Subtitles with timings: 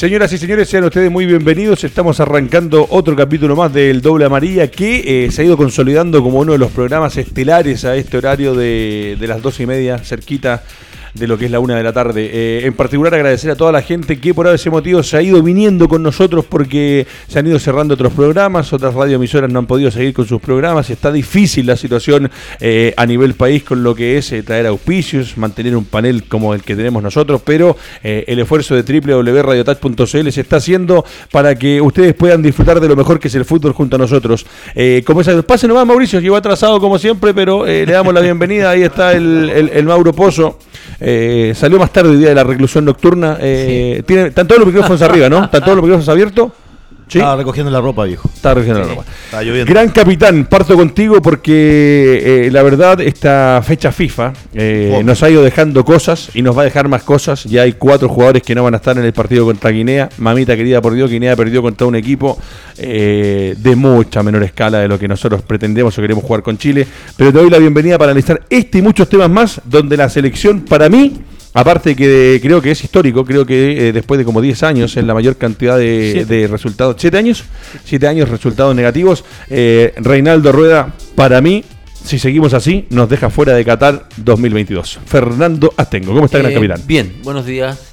[0.00, 1.84] Señoras y señores, sean ustedes muy bienvenidos.
[1.84, 6.38] Estamos arrancando otro capítulo más del Doble Amarilla que eh, se ha ido consolidando como
[6.38, 10.62] uno de los programas estelares a este horario de, de las dos y media, cerquita
[11.14, 12.30] de lo que es la una de la tarde.
[12.32, 15.42] Eh, en particular agradecer a toda la gente que por ese motivo se ha ido
[15.42, 19.90] viniendo con nosotros porque se han ido cerrando otros programas, otras radioemisoras no han podido
[19.90, 24.18] seguir con sus programas está difícil la situación eh, a nivel país con lo que
[24.18, 28.74] es eh, traer auspicios, mantener un panel como el que tenemos nosotros, pero el esfuerzo
[28.74, 33.34] de www.radiotouch.cl se está haciendo para que ustedes puedan disfrutar de lo mejor que es
[33.34, 34.46] el fútbol junto a nosotros.
[35.04, 38.82] como esa, pase nomás Mauricio, llegó atrasado como siempre, pero le damos la bienvenida, ahí
[38.82, 40.58] está el, el Mauro Pozo.
[41.00, 43.38] Eh, salió más tarde el día de la reclusión nocturna.
[43.40, 45.44] Eh, tiene, están todos los micrófonos arriba, ¿no?
[45.44, 46.52] ¿Están todos los micrófonos abiertos?
[47.18, 48.30] Estaba recogiendo la ropa, viejo.
[48.32, 49.04] Estaba recogiendo la ropa.
[49.64, 55.42] Gran capitán, parto contigo porque eh, la verdad esta fecha FIFA eh, nos ha ido
[55.42, 57.44] dejando cosas y nos va a dejar más cosas.
[57.44, 60.08] Ya hay cuatro jugadores que no van a estar en el partido contra Guinea.
[60.18, 62.38] Mamita querida por Dios, Guinea perdió contra un equipo
[62.78, 66.86] eh, de mucha menor escala de lo que nosotros pretendemos o queremos jugar con Chile.
[67.16, 70.60] Pero te doy la bienvenida para analizar este y muchos temas más donde la selección
[70.60, 71.20] para mí
[71.52, 75.06] Aparte que creo que es histórico, creo que eh, después de como 10 años en
[75.06, 77.44] la mayor cantidad de, resultados, ¿7 años?
[77.84, 79.24] 7 años resultados negativos.
[79.48, 81.64] Eh, Reinaldo Rueda, para mí,
[82.04, 85.00] si seguimos así, nos deja fuera de Qatar 2022.
[85.04, 86.82] Fernando Astengo, ¿cómo está, gran eh, capitán?
[86.86, 87.92] Bien, buenos días.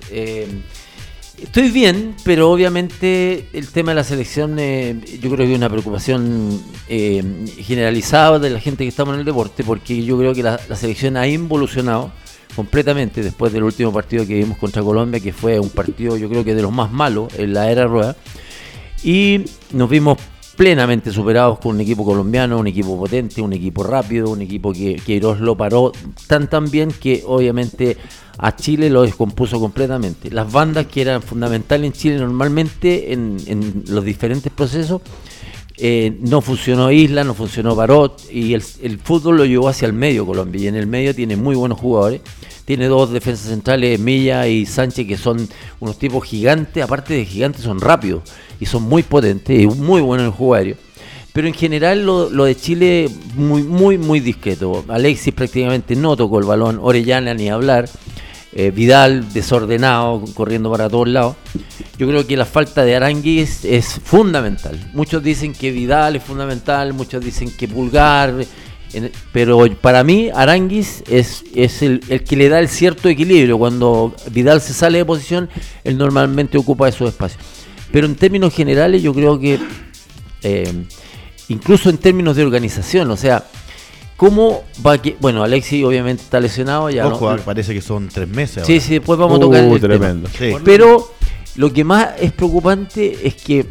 [1.42, 6.62] estoy bien, pero obviamente el tema de la selección, yo creo que es una preocupación
[6.88, 11.18] generalizada de la gente que estamos en el deporte, porque yo creo que la selección
[11.18, 12.12] ha involucionado
[12.58, 16.44] completamente después del último partido que vimos contra Colombia, que fue un partido yo creo
[16.44, 18.16] que de los más malos en la era rueda.
[19.04, 20.18] Y nos vimos
[20.56, 24.96] plenamente superados con un equipo colombiano, un equipo potente, un equipo rápido, un equipo que
[24.96, 25.92] Queiroz lo paró
[26.26, 27.96] tan tan bien que obviamente
[28.40, 30.32] a Chile lo descompuso completamente.
[30.32, 35.04] Las bandas que eran fundamentales en Chile normalmente en, en los diferentes procesos
[35.80, 40.26] eh, no funcionó Isla, no funcionó Barot y el, fútbol lo llevó hacia el medio
[40.26, 42.22] Colombia y en el medio tiene muy buenos jugadores.
[42.66, 45.48] Tiene dos defensas centrales, Milla y Sánchez, que son
[45.80, 48.24] unos tipos gigantes, aparte de gigantes son rápidos
[48.60, 50.76] y son muy potentes y muy buenos en el jugario.
[51.32, 54.84] Pero en general lo, lo, de Chile muy, muy, muy discreto.
[54.88, 57.88] Alexis prácticamente no tocó el balón, Orellana ni hablar.
[58.60, 61.36] Eh, Vidal desordenado, corriendo para todos lados.
[62.00, 64.80] Yo creo que la falta de Aranguis es fundamental.
[64.94, 68.34] Muchos dicen que Vidal es fundamental, muchos dicen que Pulgar,
[69.32, 73.60] pero para mí Aranguis es, es el, que le da el cierto equilibrio.
[73.60, 75.50] Cuando Vidal se sale de posición,
[75.84, 77.44] él normalmente ocupa esos espacios.
[77.92, 79.60] Pero en términos generales yo creo que,
[80.42, 80.74] eh,
[81.50, 83.46] incluso en términos de organización, o sea,
[84.18, 85.16] ¿Cómo va que.?
[85.20, 87.08] Bueno, Alexi obviamente está lesionado ya.
[87.08, 88.66] Ojo, parece que son tres meses.
[88.66, 89.64] Sí, sí, después vamos a tocar.
[89.64, 90.28] Uh, tremendo.
[90.66, 91.14] Pero
[91.56, 93.68] lo que más es preocupante es que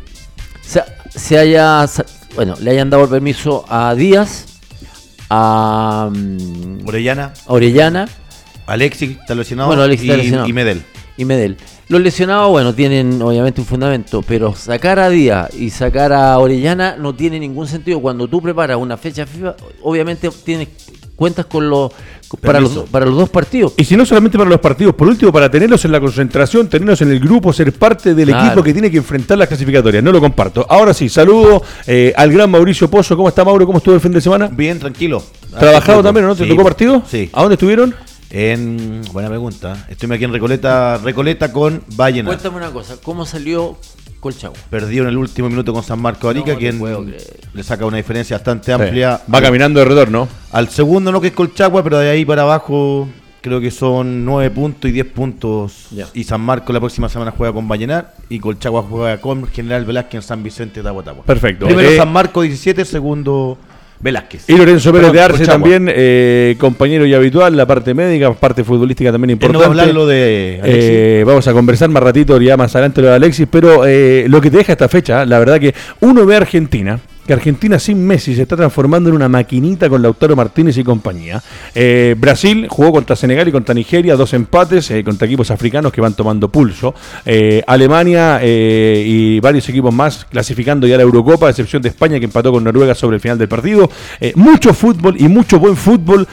[0.62, 1.84] se, haya.
[2.36, 4.46] Bueno, le hayan dado el permiso a Díaz,
[5.28, 6.10] a.
[6.14, 7.32] Mm, Orellana.
[7.46, 8.08] Orellana.
[8.66, 9.68] Alexi está lesionado.
[9.68, 10.48] Bueno, Alexi está lesionado.
[10.48, 10.84] Y Medel.
[11.16, 11.56] Y Medel.
[11.88, 16.96] Los lesionados, bueno, tienen obviamente un fundamento, pero sacar a Díaz y sacar a Orellana
[16.96, 18.00] no tiene ningún sentido.
[18.00, 20.68] Cuando tú preparas una fecha FIFA, obviamente tienes
[21.14, 21.92] cuentas con los
[22.40, 23.74] para los, para los dos partidos.
[23.76, 27.00] Y si no solamente para los partidos, por último, para tenerlos en la concentración, tenerlos
[27.02, 30.02] en el grupo, ser parte del equipo que tiene que enfrentar las clasificatorias.
[30.02, 30.66] No lo comparto.
[30.68, 33.16] Ahora sí, saludo eh, al gran Mauricio Pozo.
[33.16, 33.66] ¿Cómo está Mauro?
[33.66, 34.48] ¿Cómo estuvo el fin de semana?
[34.48, 35.22] Bien, tranquilo.
[35.58, 36.34] ¿Trabajado también, no?
[36.34, 37.02] ¿Te tocó partido?
[37.08, 37.30] Sí.
[37.32, 37.94] ¿A dónde estuvieron?
[38.30, 39.86] En, buena pregunta.
[39.88, 42.34] Estoy aquí en Recoleta, Recoleta con Vallenar.
[42.34, 43.78] Cuéntame una cosa, ¿cómo salió
[44.20, 44.58] Colchagua?
[44.70, 46.80] Perdió en el último minuto con San Marco Arica, quien
[47.52, 49.20] le saca una diferencia bastante amplia.
[49.32, 50.28] Va caminando de retorno.
[50.52, 53.08] Al segundo no que es Colchagua, pero de ahí para abajo
[53.46, 55.86] creo que son 9 puntos y 10 puntos.
[56.14, 60.14] Y San Marco la próxima semana juega con Vallenar y Colchagua juega con General Velázquez
[60.16, 61.24] en San Vicente de Aguatagua.
[61.24, 61.66] Perfecto.
[61.66, 63.56] Primero eh, San Marco 17, segundo
[64.00, 64.48] Velázquez.
[64.48, 69.10] Y Lorenzo Pérez de Arce también, eh, compañero y habitual, la parte médica, parte futbolística
[69.10, 69.52] también importante.
[69.54, 73.00] No va a hablar lo de eh, vamos a conversar más ratito, ya más adelante
[73.00, 76.26] lo de Alexis, pero eh, lo que te deja esta fecha, la verdad que uno
[76.26, 80.36] ve a Argentina que Argentina sin Messi se está transformando en una maquinita con Lautaro
[80.36, 81.42] Martínez y compañía.
[81.74, 86.00] Eh, Brasil jugó contra Senegal y contra Nigeria, dos empates eh, contra equipos africanos que
[86.00, 86.94] van tomando pulso.
[87.24, 92.26] Eh, Alemania y varios equipos más clasificando ya la Eurocopa, a excepción de España que
[92.26, 93.90] empató con Noruega sobre el final del partido.
[94.36, 96.26] mucho fútbol y mucho buen fútbol.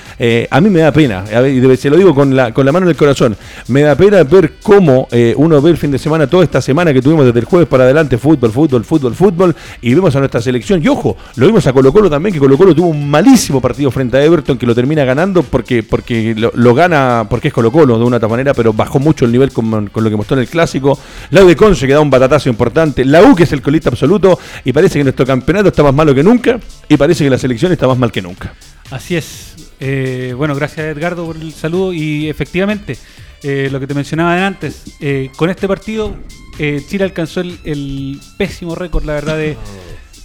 [0.50, 2.92] a mí me da pena, y se lo digo con la, con la mano en
[2.92, 3.36] el corazón,
[3.68, 5.08] me da pena ver cómo
[5.38, 7.86] uno ve el fin de semana, toda esta semana que tuvimos desde el jueves para
[7.86, 11.72] adelante, fútbol, fútbol, fútbol, fútbol, y vemos a nuestra selección y ojo, lo vimos a
[11.72, 14.76] Colo Colo también, que Colo Colo tuvo un malísimo partido frente a Everton, que lo
[14.76, 18.74] termina ganando porque, porque lo, gana, porque es Colo Colo de una otra manera, pero
[18.74, 21.00] bajó mucho el nivel con, lo que mostró en el clásico.
[21.30, 23.06] La U de Conce que da un batatazo importante.
[23.06, 26.14] La U que es el colista absoluto y parece que nuestro campeonato está más malo
[26.14, 26.60] que nunca
[26.90, 28.54] y parece que la selección está más mal que nunca.
[28.92, 29.56] Así es.
[29.80, 32.98] Eh, bueno, gracias Edgardo por el saludo y efectivamente,
[33.42, 36.14] eh, lo que te mencionaba antes, eh, con este partido
[36.58, 39.58] Chile alcanzó el, el pésimo récord, la verdad, de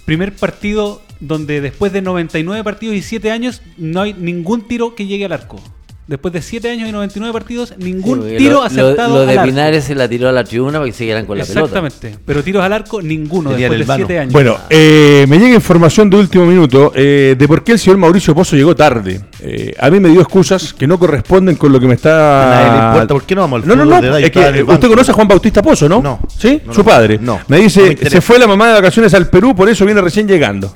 [0.09, 5.05] primer partido donde después de 99 partidos y 7 años no hay ningún tiro que
[5.05, 5.61] llegue al arco.
[6.09, 9.09] Después de 7 años y 99 partidos, ningún tiro acertado.
[9.19, 11.45] Lo, lo de Pinares se la tiró a la tribuna para que siguieran con la
[11.45, 11.59] pelota.
[11.65, 12.17] Exactamente.
[12.25, 14.33] Pero tiros al arco, ninguno después de 7 años.
[14.33, 18.33] Bueno, eh, me llega información de último minuto eh, de por qué el señor Mauricio
[18.33, 19.21] Pozo llegó tarde.
[19.39, 23.05] Eh, a mí me dio excusas que no corresponden con lo que me está.
[23.07, 24.17] ¿Por qué no vamos al No, no, no.
[24.17, 26.01] Es que usted conoce a Juan Bautista Pozo, ¿no?
[26.01, 26.21] No.
[26.39, 26.59] ¿Sí?
[26.71, 27.19] Su padre.
[27.21, 27.39] No.
[27.47, 30.75] Me dice, se fue la mamá de vacaciones al Perú, por eso viene recién llegando.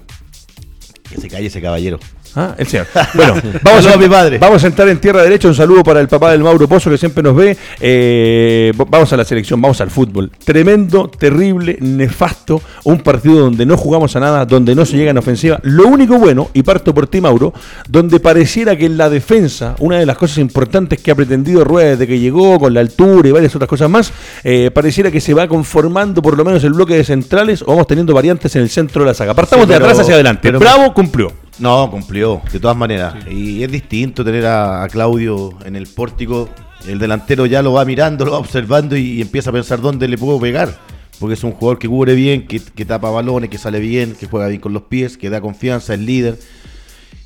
[1.10, 1.98] Que se calle ese caballero.
[2.36, 2.88] Ah, el señor.
[3.14, 4.40] Bueno, vamos a, mi padre.
[4.40, 5.48] vamos a entrar en tierra derecha.
[5.48, 7.56] Un saludo para el papá del Mauro Pozo que siempre nos ve.
[7.80, 10.32] Eh, vamos a la selección, vamos al fútbol.
[10.44, 12.62] Tremendo, terrible, nefasto.
[12.86, 15.60] Un partido donde no jugamos a nada, donde no se llega en ofensiva.
[15.64, 17.54] Lo único bueno, y parto por ti, Mauro,
[17.88, 21.92] donde pareciera que en la defensa, una de las cosas importantes que ha pretendido Rueda
[21.92, 24.12] desde que llegó, con la altura y varias otras cosas más,
[24.44, 27.88] eh, pareciera que se va conformando por lo menos el bloque de centrales o vamos
[27.88, 29.34] teniendo variantes en el centro de la saga.
[29.34, 30.52] Partamos de atrás hacia adelante.
[30.52, 31.43] Bravo cumplió.
[31.60, 33.16] No, cumplió, de todas maneras.
[33.30, 36.50] Y es distinto tener a, Claudio en el pórtico.
[36.88, 40.18] El delantero ya lo va mirando, lo va observando y, empieza a pensar dónde le
[40.18, 40.78] puedo pegar.
[41.20, 44.48] Porque es un jugador que cubre bien, que, tapa balones, que sale bien, que juega
[44.48, 46.40] bien con los pies, que da confianza, es líder.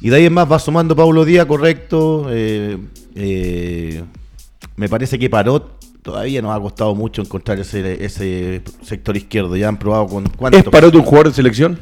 [0.02, 2.28] Y de ahí en más va sumando Pablo Díaz, correcto.
[2.30, 2.78] Eh,
[3.16, 4.04] eh,
[4.76, 9.56] me parece que Parot todavía nos ha costado mucho encontrar ese, ese sector izquierdo.
[9.56, 11.80] Ya han probado con ¿Es Parot un jugador de selección?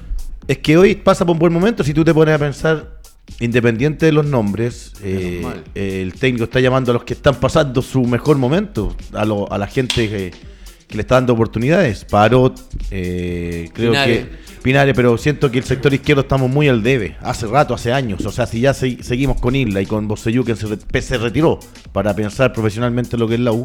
[0.47, 2.99] Es que hoy pasa por un buen momento si tú te pones a pensar,
[3.39, 5.43] independiente de los nombres, eh,
[5.73, 9.57] el técnico está llamando a los que están pasando su mejor momento, a, lo, a
[9.57, 10.55] la gente que,
[10.95, 12.05] le está dando oportunidades.
[12.05, 12.57] Parot,
[12.91, 17.45] eh, creo que Pinares, pero siento que el sector izquierdo estamos muy al debe, hace
[17.47, 18.25] rato, hace años.
[18.25, 21.59] O sea, si ya seguimos con Isla y con Boseyú, que se, se retiró
[21.91, 23.63] para pensar profesionalmente lo que es la U.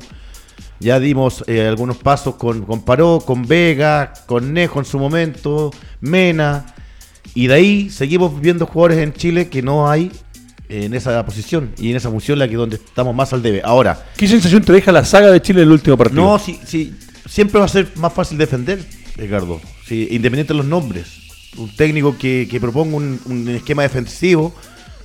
[0.81, 5.71] Ya dimos eh, algunos pasos con, con Paró, con Vega, con Nejo en su momento,
[6.01, 6.75] Mena.
[7.35, 10.11] Y de ahí seguimos viendo jugadores en Chile que no hay
[10.71, 13.61] en esa posición y en esa función la que donde estamos más al debe.
[13.63, 16.23] Ahora, ¿qué sensación te deja la saga de Chile en el último partido?
[16.23, 16.95] No, sí, sí,
[17.29, 18.83] siempre va a ser más fácil defender,
[19.17, 21.19] Ricardo, sí, independiente de los nombres.
[21.59, 24.55] Un técnico que, que proponga un, un esquema defensivo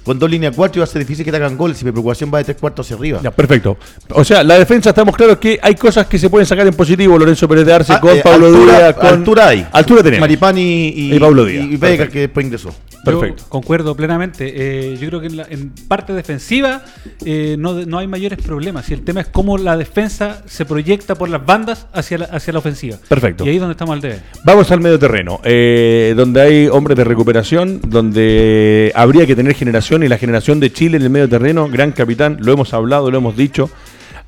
[0.05, 2.31] con dos líneas cuatro va a ser difícil que te hagan goles si mi preocupación
[2.31, 3.19] va de tres cuartos hacia arriba.
[3.23, 3.75] Ya, perfecto.
[4.11, 7.17] O sea, la defensa estamos claros que hay cosas que se pueden sacar en positivo.
[7.17, 8.93] Lorenzo Pérez de Arce ah, con eh, Pablo Díaz.
[8.93, 9.07] Con...
[9.07, 9.67] Altura hay.
[9.71, 10.21] Altura tenemos.
[10.21, 11.65] Maripani y, y, Pablo Díaz.
[11.65, 12.73] Y Vega que después ingresó.
[13.05, 13.43] Perfecto.
[13.49, 14.53] concuerdo plenamente.
[14.55, 16.83] Eh, yo creo que en, parte defensiva
[17.23, 18.89] eh, no, hay mayores problemas.
[18.89, 22.53] Y el tema es cómo la defensa se proyecta por las bandas hacia la, hacia
[22.53, 22.97] la ofensiva.
[23.07, 23.45] Perfecto.
[23.45, 24.19] Y ahí es donde estamos al debe.
[24.43, 30.07] Vamos al medio terreno, donde hay hombres de recuperación, donde habría que tener generación y
[30.07, 33.35] la generación de Chile en el medio terreno, gran capitán, lo hemos hablado, lo hemos
[33.37, 33.69] dicho.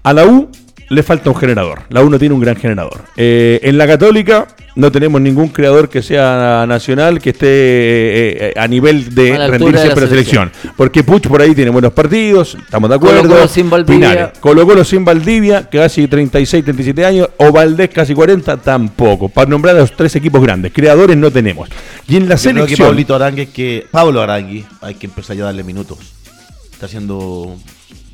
[0.03, 0.49] A la U
[0.89, 1.81] le falta un generador.
[1.89, 3.01] La U no tiene un gran generador.
[3.15, 8.53] Eh, en la Católica no tenemos ningún creador que sea nacional que esté eh, eh,
[8.55, 10.51] a nivel de rendirse para la selección.
[10.75, 13.23] Porque Puch por ahí tiene buenos partidos, estamos de acuerdo.
[13.23, 14.33] Colo Colo sin Valdivia.
[14.39, 17.29] Colo Colo sin Valdivia, casi 36, 37 años.
[17.37, 19.29] O Valdés casi 40, tampoco.
[19.29, 20.71] Para nombrar a los tres equipos grandes.
[20.71, 21.69] Creadores no tenemos.
[22.07, 22.65] Y en la selección.
[22.67, 25.97] Creo que Pablito Arangui, que Pablo Arangui, hay que empezar ya a darle minutos.
[26.71, 27.57] Está haciendo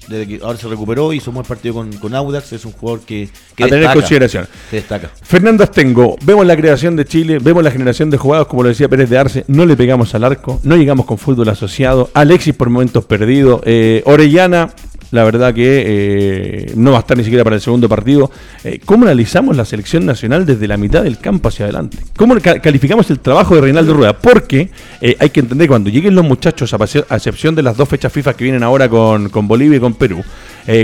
[0.08, 3.02] desde que ahora se recuperó, hizo un buen partido con, con Audax, es un jugador
[3.02, 3.30] que,
[3.62, 4.48] a tener consideración.
[4.72, 5.12] destaca.
[5.22, 8.90] Fernando Astengo, vemos la creación de Chile, vemos la generación de jugados, como lo decía
[8.90, 12.70] Pérez de Arce, no le pegamos al arco, no llegamos con fútbol asociado, Alexis por
[12.70, 14.74] momentos perdido, eh, Orellana
[15.14, 18.32] la verdad que eh, no va a estar ni siquiera para el segundo partido.
[18.64, 21.98] Eh, ¿Cómo analizamos la selección nacional desde la mitad del campo hacia adelante?
[22.18, 24.18] ¿Cómo ca- calificamos el trabajo de Reinaldo Rueda?
[24.18, 26.84] Porque eh, hay que entender que cuando lleguen los muchachos, a,
[27.16, 30.24] excepción de las dos fechas FIFA que vienen ahora con, con Bolivia y con Perú,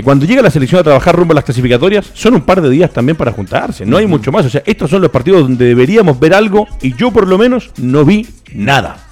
[0.04, 2.92] cuando llega la selección a trabajar rumbo a las clasificatorias, son un par de días
[2.92, 4.44] también para juntarse, no hay mucho más.
[4.46, 7.70] O sea, estos son los partidos donde deberíamos ver algo y yo por lo menos
[7.78, 9.06] no vi nada.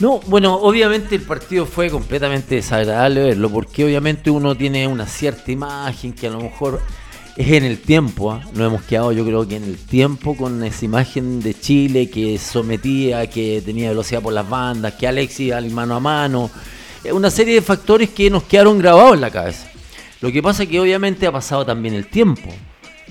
[0.00, 5.52] No, bueno, obviamente el partido fue completamente desagradable verlo, porque obviamente uno tiene una cierta
[5.52, 6.80] imagen que a lo mejor
[7.36, 8.42] es en el tiempo, ¿ah?
[8.52, 12.36] nos hemos quedado yo creo que en el tiempo con esa imagen de Chile que
[12.38, 16.50] sometía, que tenía velocidad por las bandas, que Alexis al mano a mano,
[17.04, 19.70] eh, una serie de factores que nos quedaron grabados en la cabeza.
[20.20, 22.48] Lo que pasa es que obviamente ha pasado también el tiempo.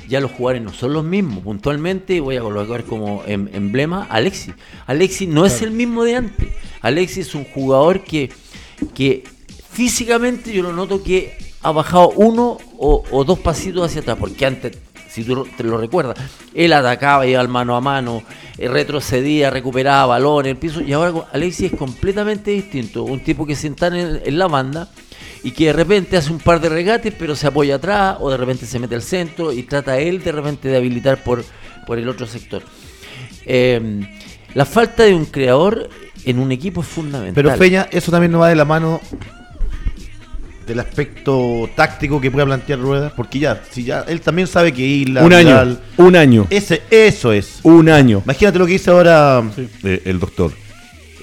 [0.08, 1.44] Ya los jugadores no son los mismos.
[1.44, 4.54] Puntualmente voy a colocar como em- emblema a Alexis.
[4.86, 6.50] Alexis no es el mismo de antes.
[6.82, 8.32] Alexis es un jugador que,
[8.94, 9.24] que
[9.72, 14.18] físicamente yo lo noto que ha bajado uno o, o dos pasitos hacia atrás.
[14.20, 14.78] Porque antes,
[15.10, 16.18] si tú te lo recuerdas,
[16.54, 18.24] él atacaba, iba al mano a mano,
[18.58, 20.82] eh, retrocedía, recuperaba balón en el piso.
[20.82, 23.04] Y ahora Alexis es completamente distinto.
[23.04, 24.90] Un tipo que se está en, la banda
[25.44, 28.38] y que de repente hace un par de regates, pero se apoya atrás, o de
[28.38, 31.44] repente se mete al centro y trata él de repente de habilitar por,
[31.86, 32.64] por el otro sector.
[33.46, 34.02] Eh,
[34.54, 35.90] la falta de un creador
[36.26, 37.34] en un equipo es fundamental.
[37.44, 39.02] Pero Feña, eso también no va de la mano
[40.68, 44.82] del aspecto táctico que pueda plantear Rueda, porque ya, si ya él también sabe que
[44.86, 47.60] Isla, un año, Vidal- un año, ese, eso es.
[47.64, 48.22] un año.
[48.24, 49.44] Imagínate lo que dice ahora
[49.84, 50.52] eh, el doctor.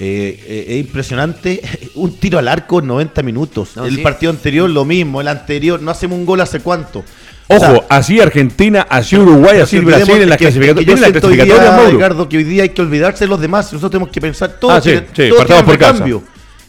[0.00, 1.60] Eh, eh, es impresionante.
[1.96, 3.70] Un tiro al arco en 90 minutos.
[3.74, 4.00] No, el sí.
[4.00, 5.20] partido anterior lo mismo.
[5.20, 7.02] El anterior, no hacemos un gol hace cuánto.
[7.48, 11.76] Ojo, O sea, así Argentina, así Uruguay, así Brasil en ¿Tienen las siento hoy clasificatorias,
[11.78, 11.90] día?
[11.90, 13.72] Ricardo, que hoy día hay que olvidarse de los demás.
[13.72, 14.70] Nosotros tenemos que pensar todo.
[14.72, 15.92] Ah, sí, tiene- sí, todo partamos tiene por casa.
[15.92, 16.22] recambio.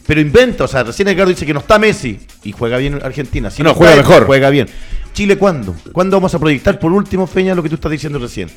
[0.06, 3.50] Pero inventa, o sea, recién Ricardo dice que no está Messi y juega bien Argentina.
[3.50, 4.24] Si No, juega mejor.
[4.26, 4.68] Juega bien.
[5.12, 5.74] Chile, ¿cuándo?
[5.92, 8.48] ¿Cuándo vamos a proyectar por último, Feña, lo que tú estás diciendo recién?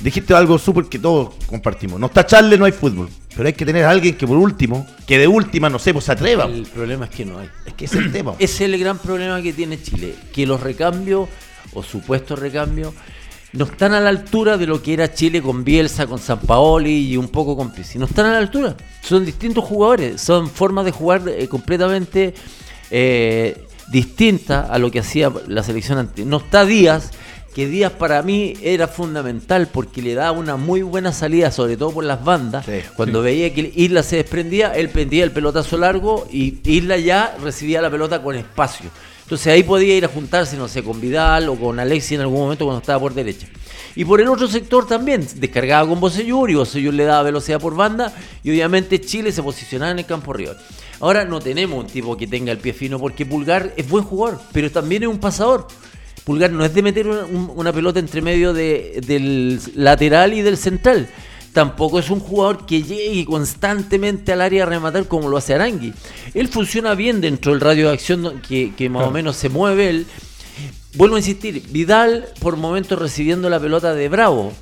[0.00, 1.98] Dijiste algo súper que todos compartimos.
[1.98, 3.08] No está Charles, no hay fútbol.
[3.34, 6.04] Pero hay que tener a alguien que por último, que de última, no sé, pues
[6.04, 6.44] se atreva.
[6.44, 7.48] El problema es que no hay.
[7.66, 8.32] Es que ese es el tema.
[8.38, 11.28] Ese es el gran problema que tiene Chile, que los recambios
[11.72, 12.94] o supuestos recambios
[13.52, 17.10] no están a la altura de lo que era Chile con Bielsa, con San Paoli
[17.10, 17.98] y un poco con Pizzi.
[17.98, 18.74] No están a la altura.
[19.02, 22.34] Son distintos jugadores, son formas de jugar eh, completamente
[22.90, 26.24] eh, distintas a lo que hacía la selección antes.
[26.24, 27.10] No está Díaz,
[27.54, 31.90] que Díaz para mí era fundamental porque le daba una muy buena salida, sobre todo
[31.90, 32.64] por las bandas.
[32.64, 37.36] Sí, Cuando veía que Isla se desprendía, él prendía el pelotazo largo y Isla ya
[37.42, 38.88] recibía la pelota con espacio.
[39.22, 42.40] Entonces ahí podía ir a juntarse, no sé, con Vidal o con Alexis en algún
[42.40, 43.46] momento cuando estaba por derecha.
[43.94, 47.74] Y por el otro sector también, descargaba con Bocellur y Bocellur le daba velocidad por
[47.76, 48.12] banda
[48.42, 50.56] y obviamente Chile se posicionaba en el campo rival.
[51.00, 54.40] Ahora no tenemos un tipo que tenga el pie fino porque Pulgar es buen jugador,
[54.52, 55.66] pero también es un pasador.
[56.24, 60.42] Pulgar no es de meter una, un- una pelota entre medio de- del lateral y
[60.42, 61.08] del central.
[61.52, 65.92] Tampoco es un jugador que llegue constantemente al área a rematar como lo hace Arangui.
[66.32, 69.90] Él funciona bien dentro del radio de acción que, que más o menos se mueve
[69.90, 70.06] él.
[70.94, 74.52] Vuelvo a insistir, Vidal por momentos recibiendo la pelota de Bravo,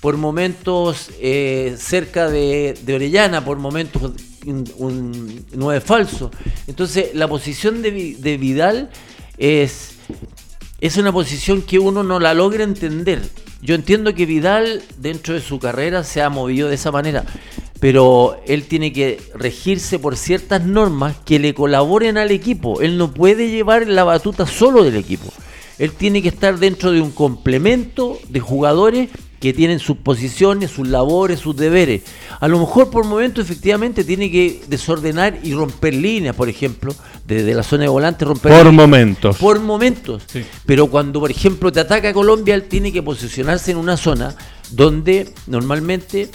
[0.00, 4.12] por momentos eh, cerca de, de Orellana, por momentos
[4.46, 6.30] un, un 9 falso.
[6.66, 8.90] Entonces la posición de, de Vidal
[9.38, 9.92] es,
[10.80, 13.22] es una posición que uno no la logra entender.
[13.62, 17.24] Yo entiendo que Vidal dentro de su carrera se ha movido de esa manera,
[17.78, 22.80] pero él tiene que regirse por ciertas normas que le colaboren al equipo.
[22.80, 25.30] Él no puede llevar la batuta solo del equipo.
[25.78, 29.08] Él tiene que estar dentro de un complemento de jugadores
[29.40, 32.02] que tienen sus posiciones, sus labores, sus deberes.
[32.38, 36.94] A lo mejor por momentos efectivamente tiene que desordenar y romper líneas, por ejemplo,
[37.26, 38.74] desde la zona de volante romper Por líneas.
[38.74, 39.36] momentos.
[39.38, 40.22] Por momentos.
[40.26, 40.44] Sí.
[40.66, 44.34] Pero cuando, por ejemplo, te ataca Colombia, él tiene que posicionarse en una zona
[44.70, 46.28] donde normalmente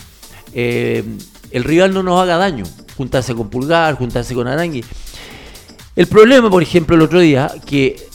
[0.53, 1.03] eh,
[1.51, 2.63] el rival no nos haga daño.
[2.97, 4.83] Juntarse con Pulgar, juntarse con Arangui.
[5.95, 8.07] El problema, por ejemplo, el otro día, que,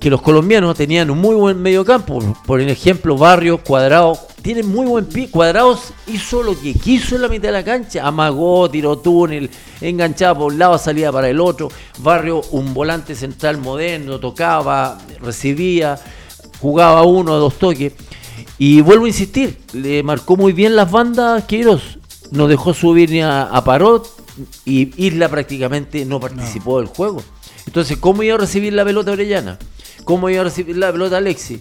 [0.00, 2.20] que los colombianos tenían un muy buen medio campo.
[2.46, 5.30] Por ejemplo, Barrios, Cuadrados, tienen muy buen pie.
[5.30, 8.06] Cuadrados hizo lo que quiso en la mitad de la cancha.
[8.06, 9.50] Amagó, tiró túnel,
[9.80, 11.68] enganchaba por un lado, salía para el otro.
[11.98, 15.98] Barrio, un volante central moderno, tocaba, recibía,
[16.60, 17.92] jugaba uno o dos toques.
[18.56, 21.98] Y vuelvo a insistir, le marcó muy bien las bandas Queiroz.
[22.30, 24.08] No dejó subir ni a, a Parot
[24.64, 27.22] y Isla prácticamente no participó del juego.
[27.66, 29.58] Entonces, ¿cómo iba a recibir la pelota Orellana?
[30.08, 31.60] ¿Cómo iba a recibir la pelota Alexi?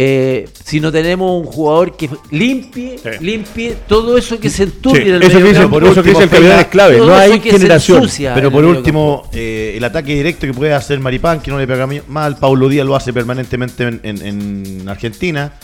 [0.00, 3.08] eh, si no tenemos un jugador que limpie, Sí.
[3.24, 6.02] limpie todo eso que se Sí, enturbia en el eso que medio dice, por eso
[6.02, 6.98] que dice el capitán es clave.
[6.98, 8.06] No hay generación.
[8.34, 11.66] Pero por el último, eh, el ataque directo que puede hacer Maripán, que no le
[11.66, 15.54] pega mal, Paulo Díaz lo hace permanentemente en, en- en Argentina.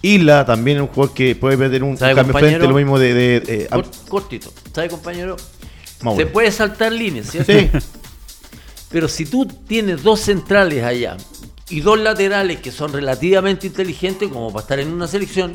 [0.00, 3.12] Isla también es un jugador que puede perder un, ¿Sabe, cambio frente, lo mismo de...
[3.14, 5.36] de- eh, Cor- cortito, ¿sabes compañero?
[6.02, 6.18] Mauro.
[6.18, 7.52] Se puede saltar líneas, ¿cierto?
[7.52, 7.68] Sí.
[8.90, 11.16] Pero si tú tienes dos centrales allá
[11.68, 15.52] y dos laterales que son relativamente inteligentes como para estar en una selección,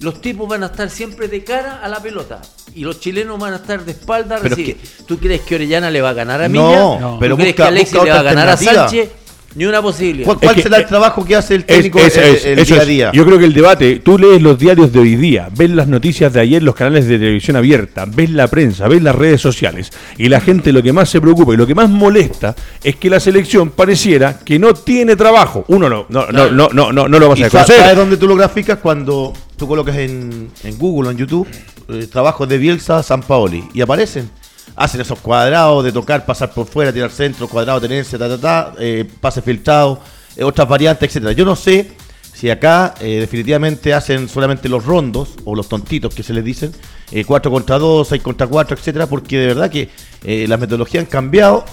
[0.00, 2.42] los tipos van a estar siempre de cara a la pelota
[2.74, 4.80] y los chilenos van a estar de espalda a Pero es recibir.
[5.06, 6.76] ¿Tú crees que Orellana le va a ganar a Milla?
[6.76, 7.16] No.
[7.20, 8.56] pero ¿Tú crees busca, que Alexis le va a ganar a.
[8.56, 9.10] Sánchez?
[9.56, 10.24] Ni una posibilidad.
[10.26, 12.44] ¿Cuál, cuál Es que, será el eh, trabajo que hace el técnico es- el, es-
[12.44, 13.10] el día a día?
[13.12, 16.32] Yo creo que el debate, tú lees los diarios de hoy día, ves las noticias
[16.32, 20.28] de ayer, los canales de televisión abierta, ves la prensa, ves las redes sociales, y
[20.28, 23.20] la gente lo que más se preocupa y lo que más molesta es que la
[23.20, 25.64] selección pareciera que no tiene trabajo.
[25.68, 27.76] Uno no, no, no, no, no, no, no lo vas ¿Y a conocer.
[27.78, 28.78] ¿Sabes dónde tú lo graficas?
[28.78, 31.46] Cuando tú colocas en, en Google o en YouTube
[31.88, 34.28] eh, trabajos de Bielsa, San Paoli y aparecen.
[34.76, 38.72] Hacen esos cuadrados de tocar, pasar por fuera, tirar centro, cuadrado, tenencia, ta, ta, ta,
[38.78, 40.00] eh, pase filtrado,
[40.36, 41.32] eh, otras variantes, etcétera.
[41.32, 41.92] Yo no sé
[42.34, 46.72] si acá eh, definitivamente hacen solamente los rondos o los tontitos que se les dicen,
[47.12, 49.88] eh, 4 contra 2, 6 contra 4, etcétera, porque de verdad que
[50.24, 51.64] eh, las metodologías han cambiado,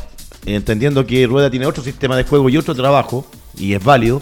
[0.46, 3.26] eh, entendiendo que Rueda tiene otro sistema de juego y otro trabajo,
[3.58, 4.22] y es válido,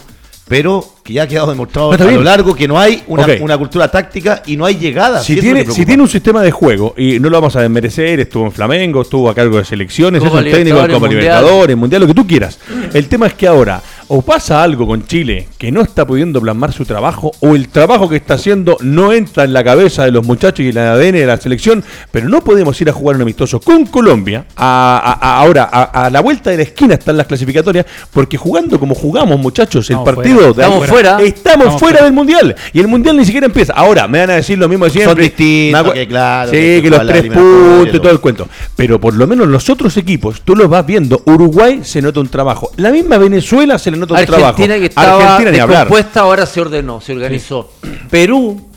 [0.50, 4.42] pero que ya ha quedado demostrado a lo largo que no hay una, cultura táctica
[4.46, 5.22] y no hay llegada.
[5.22, 8.50] Si tiene, si un sistema de juego, y no lo vamos a desmerecer, estuvo en
[8.50, 11.22] Flamengo, estuvo a cargo de selecciones, Copa es un técnico de Libertadores, Copa Mundial.
[11.22, 12.58] Libertadores, Mundial, lo que tú quieras.
[12.92, 13.80] El tema es que ahora,
[14.12, 18.08] o pasa algo con Chile que no está pudiendo plasmar su trabajo, o el trabajo
[18.08, 21.12] que está haciendo no entra en la cabeza de los muchachos y en el ADN
[21.12, 25.12] de la selección, pero no podemos ir a jugar un amistoso con Colombia, a, a-
[25.12, 28.94] a- ahora, a, a la vuelta de la esquina están las clasificatorias, porque jugando como
[28.96, 30.52] jugamos, muchachos, el Estamos partido fuera.
[30.54, 31.10] de Estamos fuera.
[31.10, 32.04] Estamos, Estamos fuera fuera.
[32.04, 32.56] del mundial.
[32.72, 33.74] Y el mundial ni siquiera empieza.
[33.74, 35.22] Ahora, me van a decir lo mismo de siempre.
[35.24, 38.48] distintos, claro, Sí, que que, los tres puntos y todo el cuento.
[38.74, 41.22] Pero por lo menos los otros equipos, tú los vas viendo.
[41.26, 42.72] Uruguay se nota un trabajo.
[42.76, 44.46] La misma Venezuela se le un trabajo.
[44.48, 47.72] Argentina que estaba Argentina descompuesta ahora se ordenó, se organizó.
[48.10, 48.68] Perú,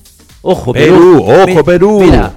[0.41, 1.51] ojo, Perú, Perú.
[1.53, 1.99] ojo, Perú.
[2.03, 2.33] Mira,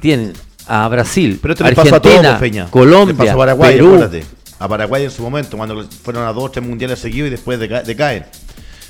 [0.00, 0.32] tienen
[0.66, 2.66] a Brasil, Pero esto le pasó a Argentina, todos, Peña.
[2.70, 3.86] Colombia, Paraguay, Perú.
[3.94, 4.24] acuérdate.
[4.58, 7.82] A Paraguay en su momento, cuando fueron a dos tres mundiales seguidos y después deca-
[7.84, 8.24] decaen.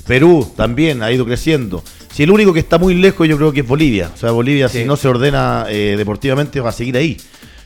[0.07, 1.83] Perú también ha ido creciendo.
[2.11, 4.09] Si el único que está muy lejos yo creo que es Bolivia.
[4.13, 4.79] O sea, Bolivia Sí.
[4.79, 7.17] si no se ordena eh, deportivamente va a seguir ahí.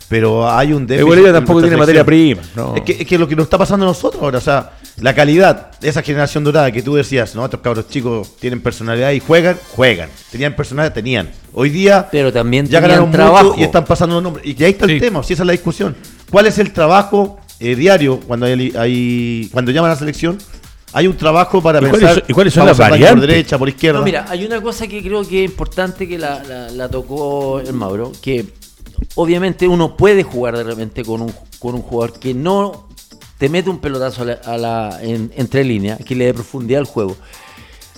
[0.09, 1.07] Pero hay un déficit.
[1.07, 2.41] Bolivia tampoco tiene materia prima.
[2.55, 2.75] no.
[2.75, 5.15] Es, que, es que lo que nos está pasando a nosotros ahora, o sea, la
[5.15, 9.19] calidad de esa generación dorada que tú decías, no, estos cabros chicos tienen personalidad y
[9.19, 10.09] juegan, juegan.
[10.31, 11.29] Tenían personalidad, tenían.
[11.53, 13.49] Hoy día Pero también ya ganaron trabajo.
[13.51, 14.45] mucho y están pasando los nombres.
[14.45, 15.95] Y ahí está el tema, si esa es la discusión.
[16.29, 20.37] ¿Cuál es el trabajo eh, diario cuando hay, hay- cuando llaman a la selección?
[20.95, 22.15] Hay un trabajo para ¿Y cuáles pensar.
[22.19, 23.11] son- y cuáles son las variantes?
[23.19, 23.99] Por derecha, por izquierda.
[23.99, 27.59] No, mira, hay una cosa que creo que es importante que la, la- la tocó
[27.61, 28.45] el Mauro, que
[29.15, 32.87] obviamente uno puede jugar de repente con un, con un jugador que no
[33.37, 36.79] te mete un pelotazo a la, a la- en- entre líneas, que le dé profundidad
[36.79, 37.15] al juego.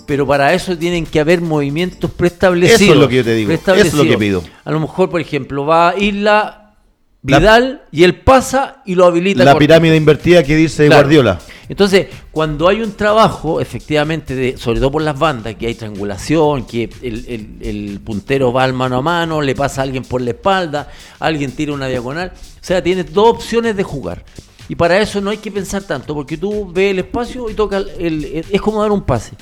[0.06, 2.80] Pero para eso tienen que haber movimientos preestablecidos.
[2.82, 4.42] Eso es lo que yo te digo, eso es lo que pido.
[4.64, 6.74] A lo mejor, por ejemplo, va Isla,
[7.22, 9.42] Vidal y él pasa y lo habilita.
[9.44, 11.02] la pirámide invertida que dice Claro.
[11.02, 11.40] Guardiola.
[11.68, 16.64] Entonces, cuando hay un trabajo, efectivamente, de, sobre todo por las bandas, que hay triangulación,
[16.66, 20.20] que el, el- el puntero va al mano a mano, le pasa a alguien por
[20.20, 22.32] la espalda, alguien tira una diagonal.
[22.34, 24.24] O sea, tienes dos opciones de jugar.
[24.68, 27.78] Y para eso no hay que pensar tanto, porque tú ves el espacio y toca
[27.78, 29.32] el, el- es como dar un pase.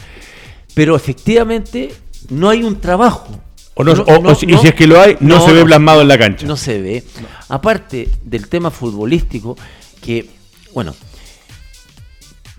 [0.75, 1.95] Pero efectivamente
[2.31, 3.29] no hay un trabajo.
[3.75, 6.01] O no- No, o- no, y si es que lo hay, no, se ve plasmado
[6.03, 6.47] en la cancha.
[6.47, 7.05] No se ve.
[7.49, 9.57] Aparte del tema futbolístico,
[10.01, 10.29] que,
[10.73, 10.95] bueno,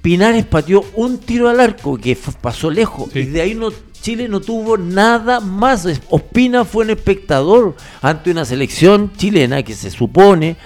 [0.06, 3.22] Pinares pateó un tiro al arco que pasó lejos Sí.
[3.22, 3.72] y de ahí no
[4.04, 5.88] Chile no tuvo nada más.
[6.12, 10.58] Ospina fue un espectador ante una selección chilena que se supone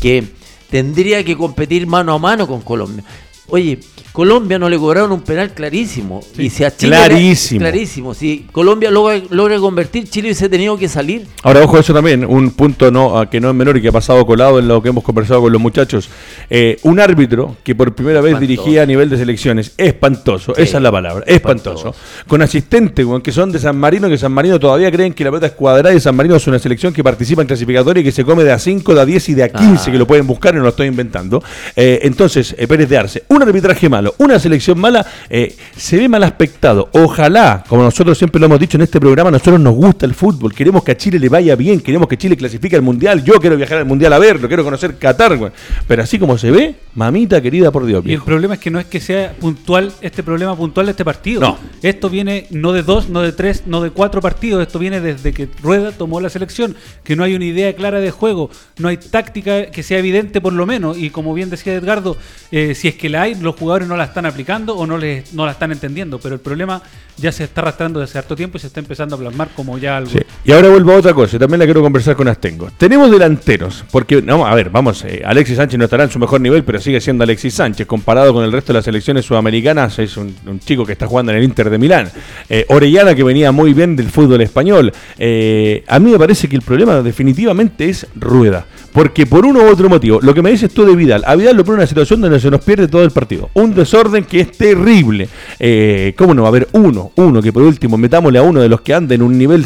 [0.00, 0.24] que
[0.70, 3.04] tendría que competir mano a mano con Colombia.
[3.50, 3.78] Oye,
[4.12, 6.20] Colombia no le cobraron un penal clarísimo.
[6.36, 7.60] y si a Chile clarísimo.
[7.60, 8.14] clarísimo.
[8.14, 11.26] Si Colombia logra, logra convertir, Chile hubiese tenido que salir.
[11.42, 14.26] Ahora, ojo, eso también, un punto no, que no es menor y que ha pasado
[14.26, 16.10] colado en lo que hemos conversado con los muchachos.
[16.50, 18.48] Eh, un árbitro que por primera vez Espantoso.
[18.62, 20.62] dirigía a nivel de selecciones, espantoso, Sí.
[20.62, 21.94] esa es la palabra, espantoso.
[22.26, 25.46] Con asistentes, que son de San Marino, que San Marino todavía creen que la pelota
[25.46, 28.24] es cuadrada y San Marino es una selección que participa en clasificatoria y que se
[28.24, 29.92] come de a 5, de a 10 y de a 15, Ah.
[29.92, 31.42] que lo pueden buscar y no lo estoy inventando.
[31.76, 36.08] Eh, entonces, eh, Pérez de Arce, un arbitraje malo, una selección mala, eh, se ve
[36.08, 36.88] mal aspectado.
[36.92, 40.52] Ojalá, como nosotros siempre lo hemos dicho en este programa, nosotros nos gusta el fútbol,
[40.54, 43.56] queremos que a Chile le vaya bien, queremos que Chile clasifique al Mundial, yo quiero
[43.56, 45.52] viajar al Mundial a verlo, quiero conocer Qatar, güey.
[45.86, 48.04] pero así como se ve, mamita querida por Dios.
[48.04, 51.04] Y el problema es que no es que sea puntual este problema puntual de este
[51.04, 51.40] partido.
[51.40, 51.58] No.
[51.82, 54.62] Esto viene no de dos, no de tres, no de cuatro partidos.
[54.62, 56.76] Esto viene desde que Rueda tomó la selección.
[57.04, 58.50] Que no hay una idea clara de juego.
[58.78, 60.98] No hay táctica que sea evidente por lo menos.
[60.98, 62.16] Y como bien decía Edgardo,
[62.50, 65.32] eh, si es que la hay, los jugadores no la están aplicando o no, les,
[65.34, 66.18] no la están entendiendo.
[66.18, 66.82] Pero el problema
[67.16, 69.96] ya se está arrastrando desde harto tiempo y se está empezando a plasmar como ya
[69.96, 70.10] algo.
[70.44, 72.70] Y ahora vuelvo a otra cosa, también la quiero conversar con Astengo.
[72.76, 76.40] Tenemos delanteros, porque, no, a ver, vamos, eh, Alexis Sánchez no estará en su mejor
[76.40, 77.86] nivel, pero sigue siendo Alexis Sánchez.
[77.86, 81.32] Comparado con el resto de las selecciones sudamericanas, es un, un chico que está jugando
[81.32, 82.10] en el Inter de Milán.
[82.48, 84.92] Eh, Orellana, que venía muy bien del fútbol español.
[85.18, 88.66] Eh, a mí me parece que el problema definitivamente es Rueda.
[88.92, 91.56] Porque por uno u otro motivo, lo que me dices tú de Vidal, a Vidal
[91.56, 93.50] lo pone en una situación donde se nos pierde todo el partido.
[93.54, 95.28] Un desorden que es terrible.
[95.58, 97.10] Eh, ¿Cómo no va a haber uno?
[97.16, 99.64] Uno que por último metámosle a uno de los que anda en un nivel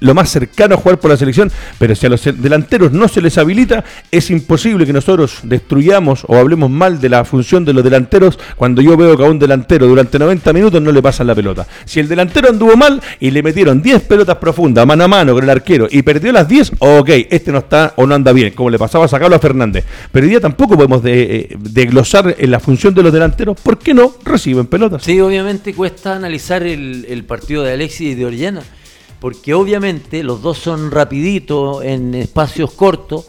[0.00, 3.20] lo más cercano a jugar por la selección, pero si a los delanteros no se
[3.20, 7.84] les habilita, es imposible que nosotros destruyamos o hablemos mal de la función de los
[7.84, 11.34] delanteros cuando yo veo que a un delantero durante 90 minutos no le pasan la
[11.34, 11.66] pelota.
[11.84, 15.44] Si el delantero anduvo mal y le metieron 10 pelotas profundas mano a mano con
[15.44, 18.70] el arquero y perdió las 10, ok, este no está o no anda bien, como
[18.70, 19.84] le pasaba a sacarlo a Fernández.
[20.10, 23.78] Pero hoy día tampoco podemos de- eh, desglosar en la función de los delanteros, ¿por
[23.78, 25.02] qué no reciben pelotas?
[25.04, 28.62] Sí, obviamente cuesta analizar el, el partido de Alexis y de Orellana,
[29.20, 33.26] porque obviamente los dos son rapiditos en espacios cortos,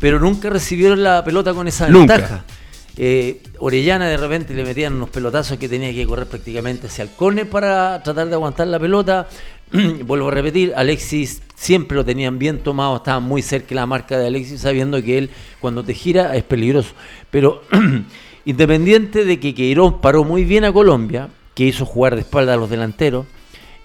[0.00, 2.16] pero nunca recibieron la pelota con esa Nunca.
[2.16, 2.44] ventaja.
[2.96, 7.10] Eh, Orellana de repente le metían unos pelotazos que tenía que correr prácticamente hacia el
[7.10, 9.28] córner para tratar de aguantar la pelota.
[10.06, 14.16] Vuelvo a repetir, Alexis siempre lo tenían bien tomado, estaba muy cerca de la marca
[14.16, 15.30] de Alexis, sabiendo que él
[15.60, 16.90] cuando te gira es peligroso.
[17.30, 17.62] Pero
[18.44, 22.56] independiente de que Queiroz paró muy bien a Colombia, que hizo jugar de espalda a
[22.56, 23.26] los delanteros,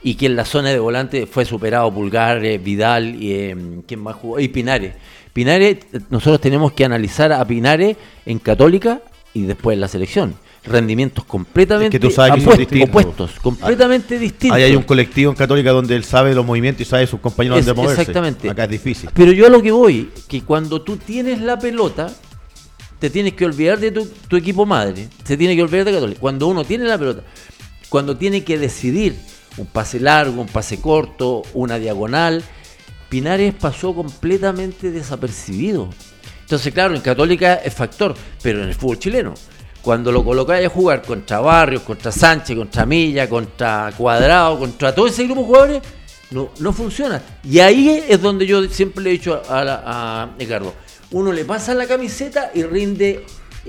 [0.02, 4.00] y que en la zona de volante fue superado Pulgar, eh, Vidal y eh, ¿quién
[4.02, 4.39] más jugó?
[4.39, 4.93] Y Pinares.
[5.34, 5.78] Pinares,
[6.10, 9.02] nosotros tenemos que analizar a Pinares en Católica
[9.34, 10.36] y después en la selección.
[10.63, 12.89] Rendimientos completamente Es que tú sabes que apuestos- distintos.
[12.89, 14.58] opuestos, completamente distintos.
[14.58, 17.60] Ahí hay un colectivo en Católica donde él sabe los movimientos y sabe sus compañeros
[17.60, 18.02] Es- dónde moverse.
[18.02, 18.50] exactamente.
[18.50, 19.10] Acá es difícil.
[19.13, 22.13] Pero yo a lo que voy, que cuando tú tienes la pelota,
[22.99, 25.07] te tienes que olvidar de tu, equipo madre.
[25.23, 26.19] Se tiene que olvidar de Católica.
[26.19, 27.23] Cuando uno tiene la pelota,
[27.89, 29.15] cuando tiene que decidir
[29.57, 32.43] un pase largo, un pase corto, una diagonal,
[33.09, 35.89] Pinares pasó completamente desapercibido.
[36.41, 39.33] Entonces, claro, en Católica es factor, pero en el fútbol chileno,
[39.81, 45.07] cuando lo colocáis a jugar contra Barrios, contra Sánchez, contra Milla, contra Cuadrado, contra todo
[45.07, 45.81] ese grupo de jugadores,
[46.31, 47.21] no, no funciona.
[47.43, 50.73] Y ahí es donde yo siempre le he dicho a, la- a Ricardo,
[51.12, 53.26] uno le pasa la camiseta y rinde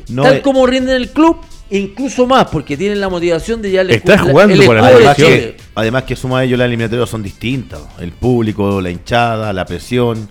[0.09, 1.37] No tal es- como rinde en el club,
[1.71, 5.17] e incluso más, porque tienen la motivación de ya le Está jugando por la Además
[5.17, 7.81] que, además que suma a ello las eliminatorias son distintas.
[8.01, 10.29] El público, la hinchada, la presión,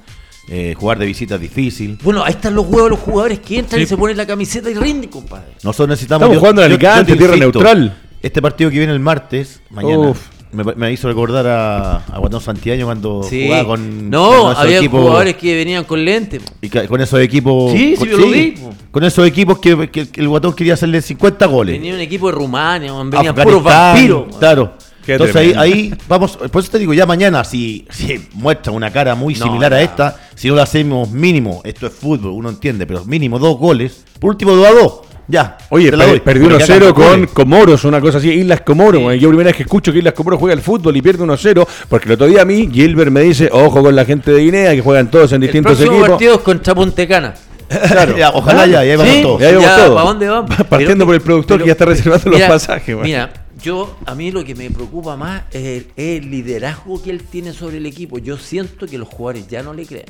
[0.49, 1.97] eh, jugar de visita es difícil.
[2.03, 3.83] Bueno, ahí están los huevos de los jugadores que entran Sí.
[3.83, 5.53] y se ponen la camiseta y rinden, compadre.
[5.63, 6.23] Nosotros necesitamos.
[6.23, 7.97] Estamos jugando en Alicante, te tierra neutral.
[8.21, 10.19] Este partido que viene el martes, mañana, Uf.
[10.51, 13.45] Me, me hizo recordar a, a Guatón Santiaño cuando Sí.
[13.45, 14.09] jugaba con.
[14.09, 16.41] no, con había equipos- jugadores que venían con lentes.
[16.61, 17.71] Y que- con esos equipos.
[17.73, 18.55] Sí, sí, con, yo lo vi.
[18.91, 21.75] Con esos equipos que, que- que el Guatón quería hacerle 50 goles.
[21.77, 24.37] Venía un equipo de Rumania, man, venían puros vampiros.
[24.37, 24.73] Claro.
[25.05, 28.91] Qué Entonces ahí, ahí vamos, por eso te digo, ya mañana, si, si muestra una
[28.91, 32.49] cara muy No, similar a esta, si no lo hacemos mínimo, esto es fútbol, uno
[32.49, 34.93] entiende, pero mínimo dos goles, por último 2 a 2,
[35.29, 35.57] ya.
[35.69, 37.25] Oye, per- que 1-0 hagan con.
[37.27, 39.01] Comoros, una cosa así, Islas Comoros.
[39.19, 42.07] Yo primera vez que escucho que Islas Comoros juega al fútbol y pierde 1-0, porque
[42.07, 44.81] el otro día a mí Gilbert me dice, ojo con la gente de Guinea, que
[44.81, 46.09] juegan todos en El distintos próximo equipos.
[46.09, 47.33] partido es contra Puntecana.
[47.69, 48.17] Claro.
[48.17, 49.41] Ya, ojalá ya, ya vamos Sí, todos.
[49.41, 49.95] Ya íbamos ya, todos.
[49.95, 50.49] ¿para dónde vamos?
[50.69, 52.97] Partiendo Pero- por el productor pero- que ya está reservando mira, los pasajes.
[52.97, 57.21] Mira, yo, a mí lo que me preocupa más es el, el liderazgo que él
[57.29, 58.17] tiene sobre el equipo.
[58.17, 60.05] Yo siento que los jugadores ya no le creen.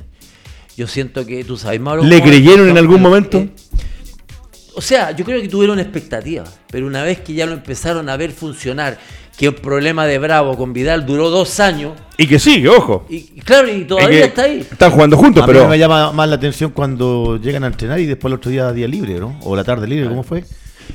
[0.78, 2.04] Yo siento que, tú sabes, Mauro.
[2.04, 3.40] ¿Le creyeron en algún momento?
[3.40, 3.50] eh,
[4.80, 8.16] o sea, yo creo que tuvieron expectativas, pero una vez que ya lo empezaron a
[8.16, 8.98] ver funcionar,
[9.38, 13.06] que el problema de Bravo con Vidal duró dos años, Y que sigue, ojo.
[13.10, 14.60] y claro, y Es todavía que está ahí.
[14.72, 18.00] Están jugando juntos, A mí pero me llama más la atención cuando llegan a entrenar
[18.00, 19.38] y después el otro día día libre, ¿no?
[19.44, 20.46] O la tarde libre, ¿cómo fue?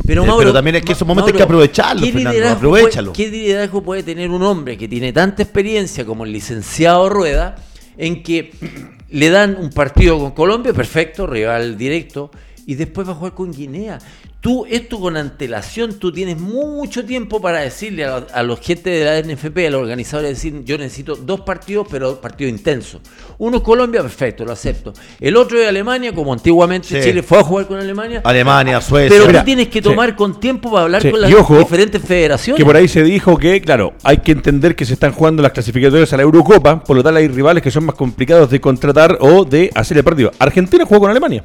[0.07, 2.57] Pero, Eh, Mauro, pero también es que esos momentos hay que aprovecharlos, ¿qué Fernando, liderazgo
[2.57, 3.13] aprovechalo.
[3.13, 7.55] puede- ¿Qué liderazgo puede tener un hombre que tiene tanta experiencia como el licenciado Rueda
[7.99, 8.51] en que
[9.11, 12.31] le dan un partido con Colombia, perfecto, rival directo,
[12.67, 13.99] y después va a jugar con Guinea.
[14.41, 19.03] Tú, esto con antelación, tú tienes mucho tiempo para decirle a, a los gente de
[19.03, 23.01] la NFP, a los organizadores, decir, yo necesito dos partidos, pero partidos intensos.
[23.39, 24.93] Uno es Colombia, perfecto, lo acepto.
[25.19, 27.09] El otro es Alemania, como antiguamente Sí.
[27.09, 28.21] Chile fue a jugar con Alemania.
[28.23, 29.09] Alemania, Suecia.
[29.09, 29.83] Pero Mira, tú tienes que sí.
[29.83, 32.59] tomar con tiempo para hablar Sí, con las ojo, diferentes federaciones.
[32.59, 35.53] Que por ahí se dijo que, claro, hay que entender que se están jugando las
[35.53, 39.17] clasificatorias a la Eurocopa, por lo tal hay rivales que son más complicados de contratar
[39.21, 40.33] o de hacer el partido.
[40.39, 41.45] Argentina jugó con Alemania.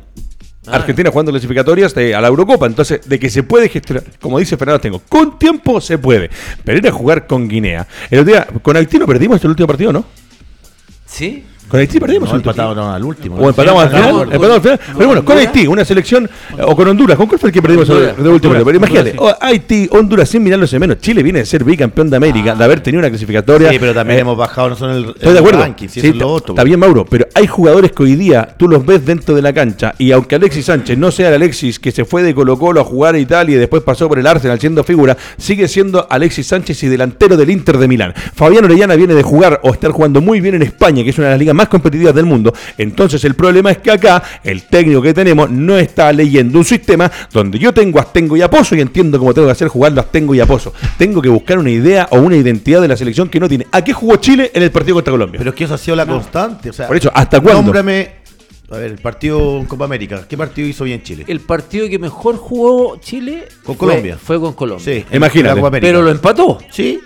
[0.68, 0.76] Ah.
[0.76, 4.58] Argentina jugando clasificatorias de- a la Eurocopa, entonces de que se puede gestionar, como dice
[4.58, 6.30] Fernando Tengo, con tiempo se puede,
[6.64, 7.88] pero ir a jugar con Guinea.
[8.12, 10.06] El otro día, con Haití no perdimos el último partido, ¿no?
[11.06, 11.46] ¿Sí?
[11.70, 13.36] Con Haití perdimos No, el empatado no, al último.
[13.38, 14.52] O empatamos al final, empatamos.
[14.56, 14.78] al final.
[14.80, 15.38] ¿Con- Pero bueno, con?
[15.38, 16.30] Haití, una selección,
[16.66, 18.54] o con Honduras, ¿con cuál fue el que perdimos de último?
[18.66, 20.98] Pero imagínate, Honduras, oh, Haití, Honduras, sin mirarlos menos.
[21.00, 23.70] Chile viene de ser bicampeón de América, de haber tenido una clasificatoria.
[23.70, 25.60] Sí, pero también Eh, hemos bajado, no son el, Estoy de acuerdo.
[25.60, 26.02] ranking, Sí.
[26.02, 29.54] Está bien, Mauro, pero hay jugadores que hoy día tú los ves dentro de la
[29.54, 32.82] cancha y aunque Alexis Sánchez no sea el Alexis que se fue de Colo Colo
[32.82, 36.48] a jugar a Italia y después pasó por el Arsenal siendo figura, sigue siendo Alexis
[36.48, 38.14] Sánchez y delantero del Inter de Milán.
[38.34, 41.28] Fabián Orellana viene de jugar o estar jugando muy bien en España, que es una
[41.28, 42.54] de las ligas más competitivas del mundo.
[42.78, 47.12] Entonces el problema es que acá el técnico que tenemos no está leyendo un sistema
[47.32, 50.40] donde yo tengo Astengo y Aposo y entiendo cómo tengo que hacer jugando Astengo y
[50.40, 50.74] Aposo.
[50.98, 53.68] Tengo que buscar una idea o una identidad de la selección que no tiene.
[53.72, 55.38] ¿A qué jugó Chile en el partido contra Colombia?
[55.38, 56.70] Pero es que eso ha sido la constante.
[56.70, 57.62] O sea, Por eso, ¿hasta cuándo?
[57.64, 58.12] Nómbrame,
[58.72, 60.26] a ver, el partido en Copa América.
[60.30, 61.26] ¿Qué partido hizo bien Chile?
[61.28, 64.18] El partido que mejor jugó Chile Con fue- Colombia.
[64.18, 64.86] Fue, con Colombia.
[64.86, 65.62] Sí, Imagínate.
[65.82, 66.60] Pero lo empató.
[66.72, 67.00] Sí,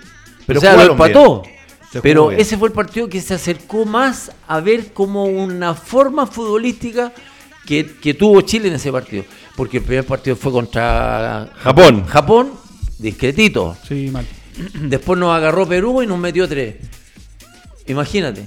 [0.46, 1.53] pero o sea, lo bien.
[2.02, 7.12] Pero ese fue el partido que se acercó más a ver como una forma futbolística
[7.66, 9.24] que, que tuvo Chile en ese partido.
[9.56, 12.04] Porque el primer partido fue contra Japón.
[12.06, 12.52] Japón,
[12.98, 13.76] discretito.
[13.86, 14.26] Sí, mal.
[14.74, 16.76] Después nos agarró Perú y nos metió tres.
[17.86, 18.46] Imagínate.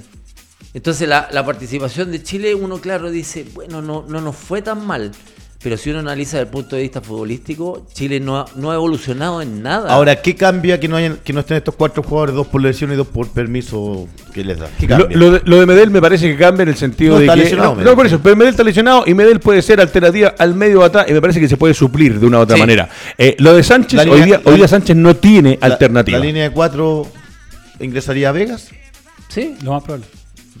[0.74, 4.86] Entonces la, la participación de Chile, uno claro dice, bueno, no, no nos fue tan
[4.86, 5.12] mal.
[5.60, 8.76] Pero si uno analiza desde el punto de vista futbolístico, Chile no ha, no ha
[8.76, 9.90] evolucionado en nada.
[9.92, 12.92] Ahora, ¿qué cambia que no, hayan, que no estén estos cuatro jugadores, dos por lesión
[12.92, 14.68] y dos por permiso que les da?
[14.78, 17.24] ¿Qué Lo, de, lo de Medel me parece que cambia en el sentido No, de
[17.26, 17.40] está que.
[17.40, 20.80] lesionado, no, por eso, pero Medel está lesionado y Medel puede ser alternativa al medio
[20.84, 22.60] atrás y me parece que se puede suplir de una u otra Sí.
[22.60, 22.88] manera.
[23.18, 26.18] Eh, lo de Sánchez, hoy, día, hoy día Sánchez no tiene La- alternativa.
[26.20, 27.08] La línea de cuatro
[27.80, 28.68] ingresaría a Vegas.
[29.28, 29.56] ¿Sí?
[29.64, 30.06] Lo más probable.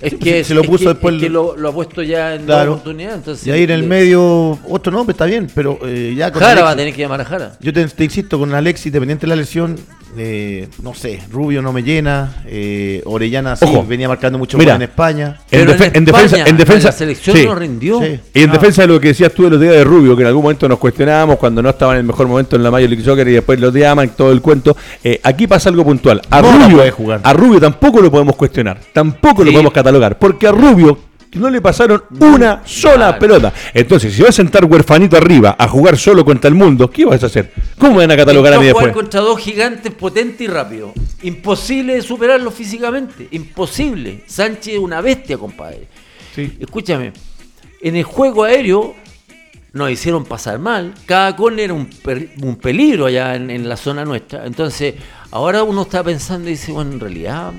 [0.00, 2.34] Es que, se lo es puso que- después es que lo, lo ha puesto ya
[2.36, 2.70] en Claro.
[2.70, 3.16] dos oportunidades.
[3.18, 6.62] Entonces, Y ahí en el medio, otro nombre está bien, pero eh, ya con Jara
[6.62, 7.52] va a Alexis- tener que llamar a Jara.
[7.60, 9.76] Yo te, te insisto, con Alexis, independiente de la lesión,
[10.16, 13.84] eh, no sé, Rubio no me llena, eh, Orellana sí, Ojo.
[13.86, 14.72] venía marcando mucho Mira.
[14.74, 15.36] gol en España.
[15.50, 17.44] En, Pero defe- en España, defensa, en defensa, la selección sí.
[17.46, 18.00] no rindió.
[18.00, 18.20] Sí.
[18.34, 18.52] Y en Ah.
[18.54, 20.68] defensa de lo que decías tú de los días de Rubio, que en algún momento
[20.68, 23.32] nos cuestionábamos cuando no estaba en el mejor momento en la Major League Soccer y
[23.32, 24.76] después lo llaman, todo el cuento.
[25.04, 26.20] eh, aquí pasa algo puntual.
[26.30, 27.20] A No Rubio, jugar.
[27.22, 30.98] a Rubio tampoco lo podemos cuestionar, tampoco lo podemos catalogar, porque a Rubio
[31.34, 33.18] no le pasaron una sola Claro.
[33.18, 33.52] pelota.
[33.74, 37.22] Entonces, si vas a sentar huerfanito arriba a jugar solo contra el mundo, ¿qué vas
[37.22, 37.52] a hacer?
[37.78, 38.92] ¿Cómo van a catalogar a mí después?
[38.92, 40.92] contra dos gigantes potentes y rápido.
[41.22, 43.28] Imposible de superarlo físicamente.
[43.32, 44.22] Imposible.
[44.26, 45.86] Sánchez es una bestia, compadre.
[46.34, 46.56] Sí.
[46.60, 47.12] Escúchame.
[47.80, 48.94] En el juego aéreo
[49.72, 50.94] nos hicieron pasar mal.
[51.06, 51.88] Cada córner era un,
[52.42, 54.46] un peligro allá en, en la zona nuestra.
[54.46, 54.94] Entonces,
[55.30, 57.52] ahora uno está pensando y dice, bueno, en realidad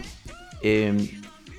[0.62, 0.94] eh,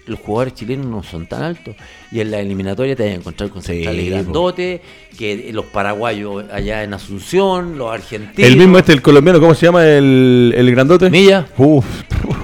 [0.06, 1.76] los jugadores chilenos no son tan altos.
[2.12, 4.10] Y en la eliminatoria te vas a encontrar con centrales po.
[4.10, 4.80] grandotes,
[5.16, 8.50] que los paraguayos allá en Asunción, los argentinos.
[8.50, 11.08] El mismo este, el colombiano, ¿cómo se llama el, el grandote?
[11.08, 11.46] Milla.
[11.56, 11.84] Uf.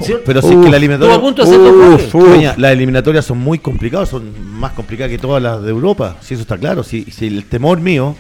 [0.03, 0.15] ¿Sí?
[0.25, 0.65] Pero sí Uf.
[0.65, 2.33] que la Estuvo eliminatoria, a punto de hacer dos Uf, uf.
[2.33, 6.35] Peña, las eliminatorias son muy complicadas, son más complicadas que todas las de Europa, si
[6.35, 6.85] eso está claro.
[6.85, 8.15] Si, si el temor mío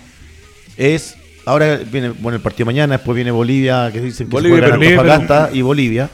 [0.77, 4.73] es, ahora viene bueno el partido mañana, después viene Bolivia, que dicen que Bolivia, se.
[4.73, 6.11] Antofagasta y Bolivia.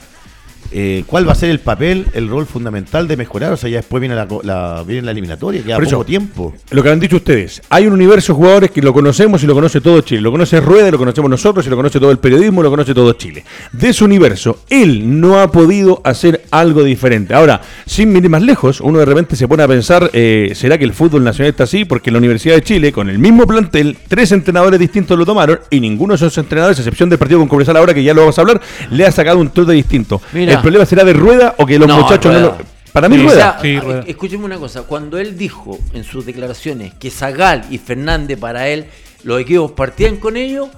[0.75, 3.53] Eh, ¿Cuál va a ser el papel, el rol fundamental de mejorar?
[3.53, 6.05] O sea, ya después viene la, co- la, viene la eliminatoria, queda Por eso, poco
[6.05, 6.53] tiempo.
[6.71, 9.53] Lo que han dicho ustedes, hay un universo de jugadores que lo conocemos y lo
[9.53, 10.21] conoce todo Chile.
[10.21, 13.13] Lo conoce Rueda, lo conocemos nosotros y lo conoce todo el periodismo, lo conoce todo
[13.13, 13.43] Chile.
[13.71, 17.33] De ese universo, él no ha podido hacer algo diferente.
[17.35, 20.85] Ahora, sin ir más lejos, uno de repente se pone a pensar, eh, ¿será que
[20.85, 21.85] el fútbol nacional está así?
[21.85, 25.59] Porque en la Universidad de Chile, con el mismo plantel, tres entrenadores distintos lo tomaron
[25.69, 28.21] y ninguno de esos entrenadores, a excepción del partido con Cobresal ahora, que ya lo
[28.21, 30.21] vamos a hablar, le ha sacado un trote distinto.
[30.33, 30.62] Mira.
[30.63, 32.57] ¿El problema será de Rueda o que los No, muchachos no lo...
[32.93, 33.37] Para mí Sí, o Rueda.
[33.37, 34.03] sea, Sí, a- Rueda.
[34.07, 38.85] escúcheme una cosa, cuando él dijo en sus declaraciones que Zagal y Fernández para él,
[39.23, 40.69] los equipos partían con ellos,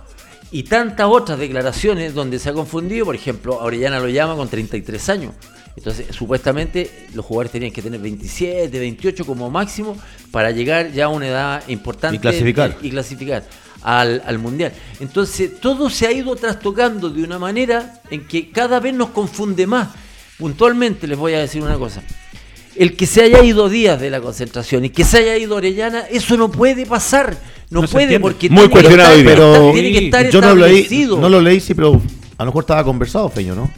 [0.52, 5.10] y tantas otras declaraciones donde se ha confundido, por ejemplo, Orellana lo llama con 33
[5.10, 5.34] años.
[5.78, 9.96] Entonces, supuestamente los jugadores tenían que tener 27, 28 como máximo
[10.32, 12.76] para llegar ya a una edad importante Y clasificar.
[12.82, 13.44] y clasificar
[13.86, 14.74] al, al mundial.
[15.00, 19.68] Entonces, todo se ha ido trastocando de una manera en que cada vez nos confunde
[19.68, 19.90] más.
[20.40, 22.02] Puntualmente les voy a decir una cosa.
[22.76, 26.02] El que se haya ido días de la concentración y que se haya ido Orellana,
[26.10, 27.38] eso no puede pasar.
[27.70, 29.24] No, puede porque Muy tiene que estar-.
[29.24, 31.18] Pero tiene que estar yo no lo leí, establecido.
[31.20, 32.02] no lo leí, sí, pero
[32.38, 33.72] a lo mejor estaba conversado, Feño, ¿no?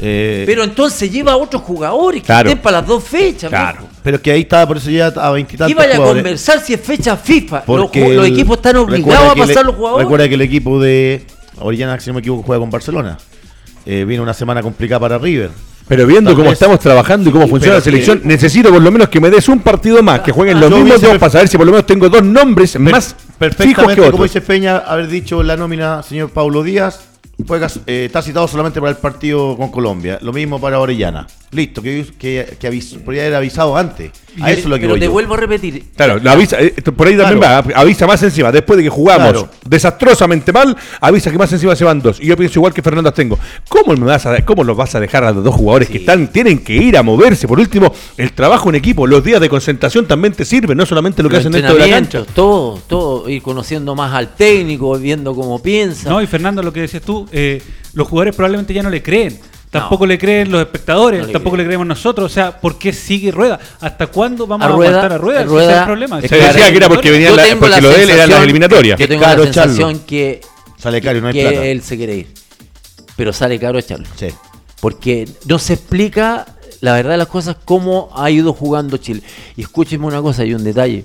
[0.00, 2.48] Eh, Pero entonces lleva a otros jugadores que Claro.
[2.50, 3.48] estén para las dos fechas.
[3.48, 3.83] Claro.
[4.04, 6.22] Pero que ahí estaba, por eso ya a veintitantos ¿Qué vaya a jugadores.
[6.22, 7.56] conversar si es fecha FIFA?
[7.56, 10.04] Los, Porque los equipos están obligados a que pasar los jugadores.
[10.04, 11.26] Recuerda que el equipo de
[11.58, 13.18] Orellana, si no me equivoco, juega con Barcelona.
[13.86, 15.50] Eh, viene una semana complicada para River.
[15.88, 18.70] Pero viendo Tal cómo vez- estamos trabajando y cómo Sí, funciona la selección, que- necesito
[18.70, 21.18] por lo menos que me des un partido más, que jueguen los Yo mismos dos
[21.18, 24.32] para saber si por lo menos tengo dos nombres más fijos Perfectamente, que como otros.
[24.32, 27.00] dice Feña, haber dicho en la nómina señor Paulo Díaz,
[27.46, 30.18] juega, eh, está citado solamente para el partido con Colombia.
[30.22, 31.26] Lo mismo para Orellana.
[31.54, 34.10] Listo, que, que, que podría haber avisado antes.
[34.40, 35.12] A eso es lo que Pero voy te yo.
[35.12, 35.84] vuelvo a repetir.
[35.96, 37.68] Claro, lo avisa, eh, esto por ahí también Claro.
[37.72, 38.50] va, avisa más encima.
[38.50, 39.48] Después de que jugamos Claro.
[39.64, 42.18] desastrosamente mal, avisa que más encima se van dos.
[42.20, 43.38] Y yo pienso igual que Fernando Astengo.
[43.68, 46.32] ¿Cómo, me vas a, cómo los vas a dejar a los dos jugadores que están,
[46.32, 47.46] tienen que ir a moverse?
[47.46, 51.22] Por último, el trabajo en equipo, los días de concentración también te sirven, no solamente
[51.22, 52.18] lo que los hacen dentro de la cancha.
[52.18, 53.28] entrenamientos, Todo, todo.
[53.28, 56.08] Ir conociendo más al técnico, viendo cómo piensa.
[56.10, 57.62] No, y Fernando, lo que decías tú, eh,
[57.92, 59.38] los jugadores probablemente ya no le creen.
[59.80, 61.66] Tampoco le creen los espectadores, No le tampoco creen.
[61.66, 62.30] le creemos nosotros.
[62.30, 63.58] O sea, ¿por qué sigue Rueda?
[63.80, 65.44] ¿Hasta cuándo vamos A a, Rueda- aguantar a Rueda?
[65.44, 66.20] Rueda- es el problema.
[66.20, 68.42] Se es decía que era porque venía la- porque la lo de él eran las
[68.42, 68.98] eliminatorias.
[68.98, 70.40] Yo tengo Caro la sensación que,
[70.78, 71.64] Sale caro y no hay que plata.
[71.66, 72.34] él se quiere ir.
[73.16, 74.06] Pero sale caro echarlo.
[74.16, 74.28] Sí.
[74.80, 76.46] Porque no se explica
[76.80, 79.22] la verdad de las cosas cómo ha ido jugando Chile.
[79.56, 81.04] Y escúcheme una cosa, hay un detalle.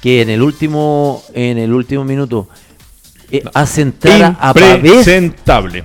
[0.00, 2.48] Que en el último, en el último minuto
[3.30, 5.84] eh, hace entrar a Pavés Impresentable.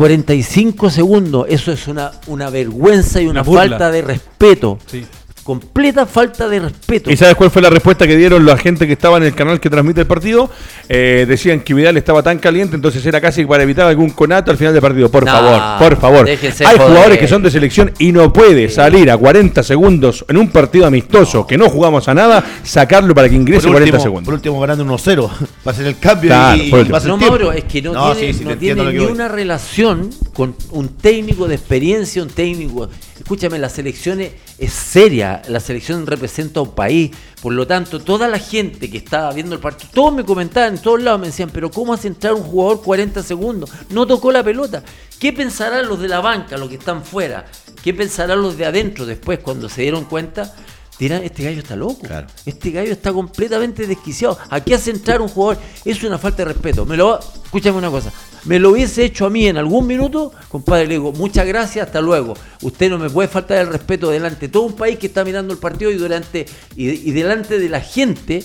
[0.00, 1.44] 45 segundos.
[1.50, 4.78] Eso es una, una vergüenza y una, falta de respeto.
[4.86, 5.04] Sí.
[5.50, 7.10] Completa falta de respeto.
[7.10, 9.58] ¿Y sabes cuál fue la respuesta que dieron la gente que estaba en el canal
[9.58, 10.48] que transmite el partido?
[10.88, 14.56] Eh, decían que Vidal estaba tan caliente, entonces era casi para evitar algún conato al
[14.56, 15.10] final del partido.
[15.10, 16.28] Por No, favor, por favor.
[16.28, 16.78] Hay joder.
[16.78, 20.86] jugadores que son de selección y no puede salir a 40 segundos en un partido
[20.86, 24.24] amistoso que no jugamos a nada, sacarlo para que ingrese Por 40 último, segundos.
[24.26, 25.30] por último, ganando 1-0.
[25.66, 26.92] Va a ser el cambio Claro, y, y último.
[26.92, 27.16] va a ser No.
[27.16, 30.10] Mauro, es que no, tiene, sí, sí, no tiene ni una relación
[30.40, 32.88] con un técnico de experiencia, un técnico.
[33.18, 37.10] Escúchame, la selección es, es seria, la selección representa a un país.
[37.42, 40.80] Por lo tanto, toda la gente que estaba viendo el partido, todos me comentaban, en
[40.80, 43.68] todos lados me decían, pero ¿cómo hace entrar un jugador 40 segundos?
[43.90, 44.82] No tocó la pelota.
[45.18, 47.44] ¿Qué pensarán los de la banca, los que están fuera?
[47.84, 50.54] ¿Qué pensarán los de adentro después cuando se dieron cuenta?
[50.98, 52.00] Dirán, este gallo está loco.
[52.00, 52.28] Claro.
[52.46, 54.38] Este gallo está completamente desquiciado.
[54.48, 55.62] Aquí hace entrar un jugador.
[55.84, 56.86] Es una falta de respeto.
[56.86, 58.10] Me lo, escúchame una cosa.
[58.44, 62.00] Me lo hubiese hecho a mí en algún minuto, compadre, le digo, muchas gracias, hasta
[62.00, 62.34] luego.
[62.62, 65.52] Usted no me puede faltar el respeto delante de todo un país que está mirando
[65.52, 68.42] el partido y durante y, y delante de la gente,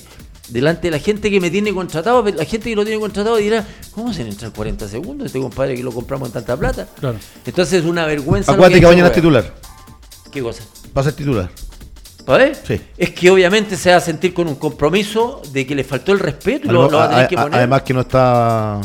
[0.49, 3.65] delante de la gente que me tiene contratado, la gente que lo tiene contratado dirá,
[3.91, 6.87] ¿cómo se le entra 40 segundos este compadre que lo compramos en tanta plata?
[6.99, 7.17] Claro.
[7.45, 8.51] Entonces es una vergüenza.
[8.51, 9.53] Acuérdate que mañana es titular.
[10.31, 10.63] ¿Qué cosa?
[10.95, 11.49] Va a ser titular.
[12.25, 12.59] ¿Sabes?
[12.67, 12.81] Sí.
[12.97, 16.19] Es que obviamente se va a sentir con un compromiso de que le faltó el
[16.19, 17.55] respeto y lo, lo va a tener que poner.
[17.55, 18.81] Además que no está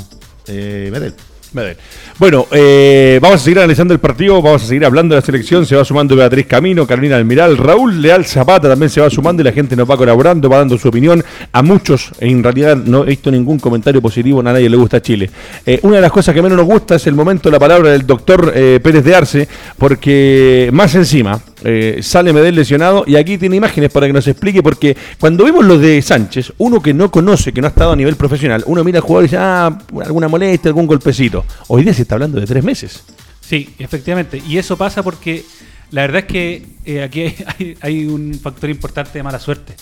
[0.50, 1.14] eh, Medel.
[1.52, 1.76] Medel.
[2.18, 5.66] Bueno, eh, vamos a seguir analizando el partido, vamos a seguir hablando de la selección,
[5.66, 9.44] se va sumando Beatriz Camino, Carolina Almiral, Raúl Leal Zapata también se va sumando y
[9.44, 11.24] la gente nos va colaborando, va dando su opinión.
[11.50, 15.30] A muchos, en realidad no he visto ningún comentario positivo, a nadie le gusta Chile.
[15.66, 17.90] Eh, una de las cosas que menos nos gusta es el momento de la palabra
[17.90, 23.38] del doctor eh, Pérez de Arce, porque más encima eh, sale Medel lesionado y aquí
[23.38, 27.10] tiene imágenes para que nos explique, porque cuando vemos lo de Sánchez, uno que no
[27.10, 29.78] conoce, que no ha estado a nivel profesional, uno mira al jugador y dice, ah,
[30.04, 31.44] alguna molestia, algún golpecito.
[31.68, 33.02] Hoy día se está hablando de tres meses.
[33.40, 34.42] Sí, efectivamente.
[34.46, 35.44] Y eso pasa porque
[35.90, 37.34] la verdad es que eh, aquí
[37.80, 39.74] hay, un factor importante de mala suerte.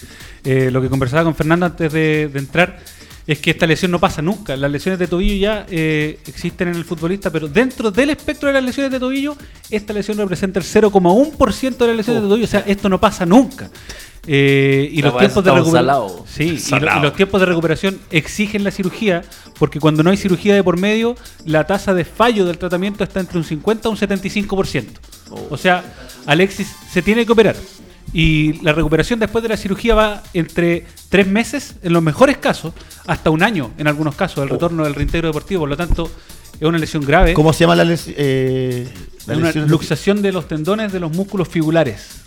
[0.44, 2.78] Eh, lo que conversaba con Fernando antes de entrar
[3.28, 4.56] es que esta lesión no pasa nunca.
[4.56, 8.54] Las lesiones de tobillo ya eh, existen en el futbolista, pero dentro del espectro de
[8.54, 9.36] las lesiones de tobillo,
[9.70, 12.44] esta lesión representa el 0,1% de las lesiones de tobillo.
[12.44, 13.70] O sea, esto no pasa nunca.
[14.26, 15.86] Eh, y los tiempos de recuperación.
[16.26, 19.22] Sí, y lo- y los tiempos de recuperación exigen la cirugía,
[19.58, 21.14] porque cuando no hay cirugía de por medio,
[21.44, 24.86] la tasa de fallo del tratamiento está entre un 50 a un 75%.
[25.50, 25.84] O sea,
[26.26, 27.56] Alexis se tiene que operar.
[28.12, 32.72] Y la recuperación después de la cirugía va entre tres meses, en los mejores casos,
[33.06, 35.60] hasta un año, en algunos casos, el retorno del reintegro deportivo.
[35.60, 36.10] Por lo tanto,
[36.58, 37.34] es una lesión grave.
[37.34, 38.88] ¿Cómo se llama la, les- eh,
[39.26, 39.68] la una lesión?
[39.68, 42.22] luxación de los tendones de los músculos fibulares.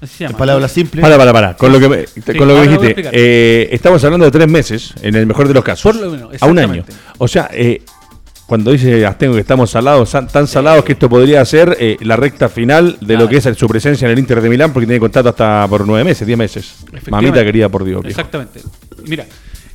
[0.00, 0.38] Así se En llama.
[0.38, 1.00] palabras simples.
[1.00, 1.56] Para, para, para.
[1.56, 5.14] Con lo que, me- con lo que dijiste, eh, estamos hablando de tres meses, en
[5.14, 5.82] el mejor de los casos.
[5.92, 6.84] Por lo menos, a un año.
[7.18, 7.82] O sea, eh,
[8.46, 12.48] cuando dice Astengo que estamos salados, tan salados que esto podría ser eh, la recta
[12.48, 15.30] final de lo que es su presencia en el Inter de Milán, porque tiene contrato
[15.30, 16.74] hasta por nueve meses, diez meses.
[17.10, 18.02] Mamita querida, por Dios.
[18.02, 18.18] viejo.
[18.20, 18.60] Exactamente.
[19.06, 19.26] Mira,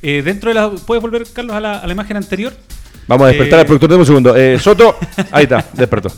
[0.01, 0.69] eh, dentro de la.
[0.69, 2.53] ¿Puedes volver, Carlos, a la, a la imagen anterior?
[3.08, 4.36] Vamos a despertar Eh, al productor, dame un segundo.
[4.36, 4.95] Eh, Soto,
[5.32, 6.12] ahí está, despertó.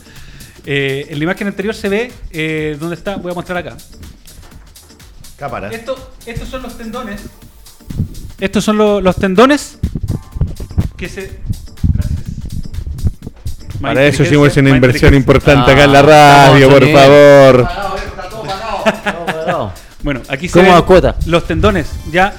[0.66, 3.16] Eh, en la imagen anterior se ve eh, dónde está.
[3.16, 3.76] Voy a mostrar acá.
[5.36, 5.70] Cámara.
[5.70, 7.20] Esto, estos son los tendones
[8.38, 9.78] Estos son lo- los tendones
[10.96, 11.40] que se.
[13.82, 17.68] Para eso hicimos una inversión importante acá en la Ah, radio, por favor.
[20.02, 21.14] Bueno, aquí se ¿Cómo ven cuota?
[21.26, 21.92] los tendones.
[22.10, 22.34] Ya,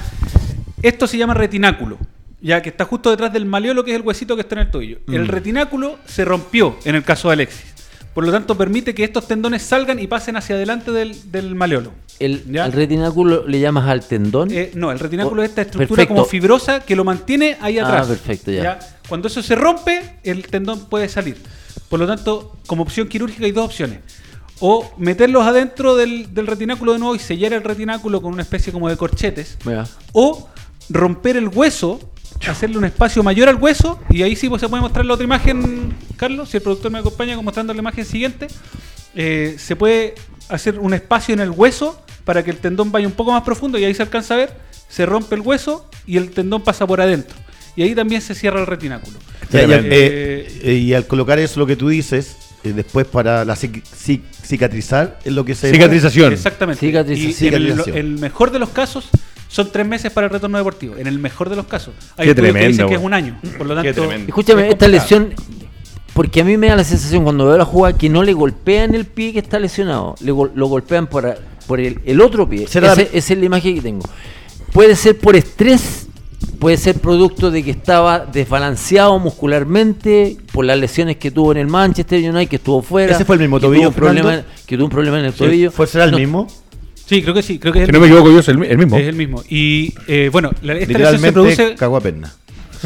[0.82, 1.96] esto se llama retináculo,
[2.42, 4.70] ya que está justo detrás del maleolo, que es el huesito que está en el
[4.70, 4.98] tobillo.
[5.06, 5.14] Mm.
[5.14, 7.73] El retináculo se rompió en el caso de Alexis.
[8.14, 11.92] Por lo tanto, permite que estos tendones salgan y pasen hacia adelante del, del maleolo.
[12.20, 12.64] El, ¿Ya?
[12.66, 14.50] el retináculo le llamas al tendón.
[14.52, 16.14] Eh, no, el retináculo Oh, es esta estructura perfecto.
[16.14, 18.06] como fibrosa que lo mantiene ahí Ah, atrás.
[18.06, 18.78] perfecto, ya.
[19.08, 21.36] Cuando eso se rompe, el tendón puede salir.
[21.88, 23.98] Por lo tanto, como opción quirúrgica hay dos opciones.
[24.60, 28.72] O meterlos adentro del, del retináculo de nuevo y sellar el retináculo con una especie
[28.72, 29.58] como de corchetes.
[30.12, 30.48] O
[30.88, 31.98] romper el hueso,
[32.46, 34.00] hacerle un espacio mayor al hueso.
[34.10, 36.98] Y ahí sí pues, se puede mostrar la otra imagen, Carlos, si el productor me
[36.98, 38.46] acompaña mostrando la imagen siguiente.
[39.14, 40.14] Eh, se puede
[40.48, 43.78] hacer un espacio en el hueso para que el tendón vaya un poco más profundo
[43.78, 44.52] y ahí se alcanza a ver,
[44.88, 47.36] se rompe el hueso y el tendón pasa por adentro.
[47.76, 49.18] Y ahí también se cierra el retináculo.
[49.50, 53.06] Ya, ya, Eh, eh, eh, y al colocar eso, lo que tú dices, eh, después
[53.06, 55.70] para la cic- cic- cicatrizar, es lo que se.
[55.70, 56.32] Cicatrización.
[56.32, 56.86] Exactamente.
[56.86, 57.88] Cicatriza- y cicatrización.
[57.96, 59.08] en el, el mejor de los casos
[59.54, 60.96] son tres meses para el retorno deportivo.
[60.96, 61.94] En el mejor de los casos.
[62.16, 63.38] Hay Qué que dicen que es un año.
[63.56, 64.12] Por lo tanto.
[64.12, 65.32] Escúchame, es esta lesión,
[66.12, 68.96] porque a mí me da la sensación cuando veo la jugada que no le golpean
[68.96, 71.38] el pie que está lesionado, le gol- lo golpean por,
[71.68, 72.64] por el, el otro pie.
[72.64, 74.04] Esa es la imagen que tengo.
[74.72, 76.08] Puede ser por estrés,
[76.58, 81.68] puede ser producto de que estaba desbalanceado muscularmente por las lesiones que tuvo en el
[81.68, 83.14] Manchester United, que estuvo fuera.
[83.14, 85.32] ¿Ese fue el mismo que tobillo, tuvo un problema, que tuvo un problema en el
[85.32, 85.70] tobillo.
[85.70, 86.48] ¿Fue será el No, mismo?
[87.06, 87.58] Sí, creo que sí.
[87.58, 88.96] Creo que es Si el, no me equivoco yo, es el, el mismo.
[88.96, 89.42] es el mismo.
[89.48, 91.74] Y eh, bueno, la, esta lesión se produce.
[91.74, 92.32] cagó a perna.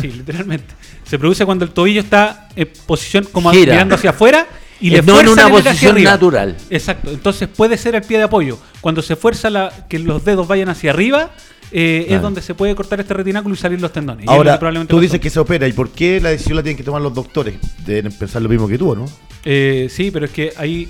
[0.00, 0.74] Sí, literalmente.
[1.04, 3.72] Se produce cuando el tobillo está en posición como Gira.
[3.72, 4.46] mirando hacia afuera
[4.80, 6.10] y le no en fuerza una el hacia posición arriba.
[6.12, 6.56] natural.
[6.70, 7.10] Exacto.
[7.10, 8.58] Entonces puede ser el pie de apoyo.
[8.80, 11.30] Cuando se fuerza la, que los dedos vayan hacia arriba,
[11.72, 14.26] eh, es donde se puede cortar este retináculo y salir los tendones.
[14.28, 15.02] Ahora, probablemente tú pasó.
[15.02, 15.66] dices que se opera.
[15.68, 17.54] ¿Y por qué la decisión la tienen que tomar los doctores?
[17.86, 19.06] Deben pensar lo mismo que tú, ¿no?
[19.44, 20.88] Eh, sí, pero es que ahí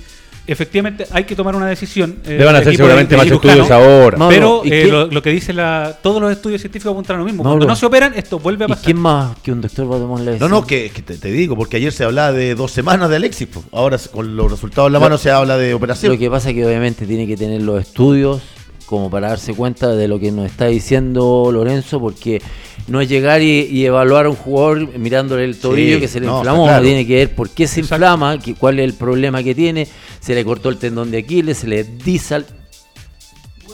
[0.52, 2.16] efectivamente hay que tomar una decisión.
[2.24, 4.16] eh, Le van a el hacer seguramente de más estudios ahora.
[4.18, 7.18] Mauro, Pero ¿y eh, lo, lo que dice la, todos los estudios científicos apuntan a
[7.20, 7.42] lo mismo.
[7.44, 7.58] Mauro.
[7.58, 8.84] Cuando no se operan, esto vuelve a ¿Y pasar.
[8.84, 10.50] quién más que un doctor va a tomar la No, decisión?
[10.50, 13.48] no, que, que te, te digo, porque ayer se hablaba de dos semanas de Alexis.
[13.52, 13.66] pues.
[13.72, 16.12] Ahora con los resultados en la mano se habla de operación.
[16.12, 18.40] Lo que pasa es que obviamente tiene que tener los estudios
[18.86, 22.40] como para darse cuenta de lo que nos está diciendo Lorenzo, porque
[22.88, 26.20] no es llegar y, y evaluar a un jugador mirándole el tobillo Sí, que se
[26.20, 26.84] le no, inflamó, claro.
[26.84, 27.96] tiene que ver por qué se Exacto.
[27.96, 29.86] inflama, que- cuál es el problema que tiene,
[30.20, 32.46] se le cortó el tendón de Aquiles, se le disal...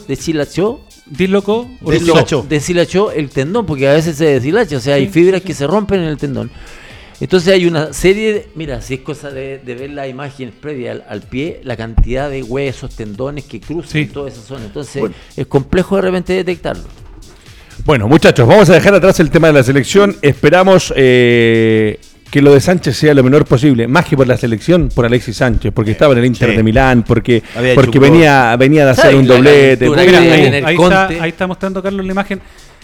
[0.09, 2.47] deshilachó, Disloco o Deshilachó.
[2.49, 5.67] deshilachó el tendón, porque a veces se deshilacha, o sea, hay fibras sí, que se
[5.67, 6.51] rompen en el tendón.
[7.21, 10.97] Entonces hay una serie, de, mira, si es cosa de, de ver las imágenes previas
[10.97, 14.65] al, al pie, la cantidad de huesos, tendones que cruzan toda esa zona.
[14.65, 15.15] Entonces Bueno.
[15.37, 16.83] es complejo de repente detectarlo.
[17.85, 20.17] Bueno, muchachos, vamos a dejar atrás el tema de la selección.
[20.23, 23.87] Esperamos eh, que lo de Sánchez sea lo menor posible.
[23.87, 26.57] Más que por la selección, por Alexis Sánchez, porque estaba en el Inter Sí.
[26.57, 29.91] de Milán, porque, Había porque venía, venía de hacer un doblete.
[29.91, 30.19] Mira,
[30.67, 32.41] ahí, está, ahí está mostrando Carlos la imagen.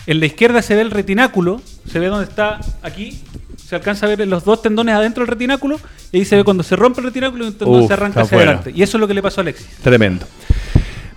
[0.06, 3.20] En la izquierda se ve el retináculo, se ve donde está aquí,
[3.56, 5.78] se alcanza a ver los dos tendones adentro del retináculo,
[6.12, 8.72] y ahí se ve cuando se rompe el retináculo y Uf, se arranca hacia adelante.
[8.74, 9.66] Y eso es lo que le pasó a Alexis.
[9.82, 10.26] Tremendo.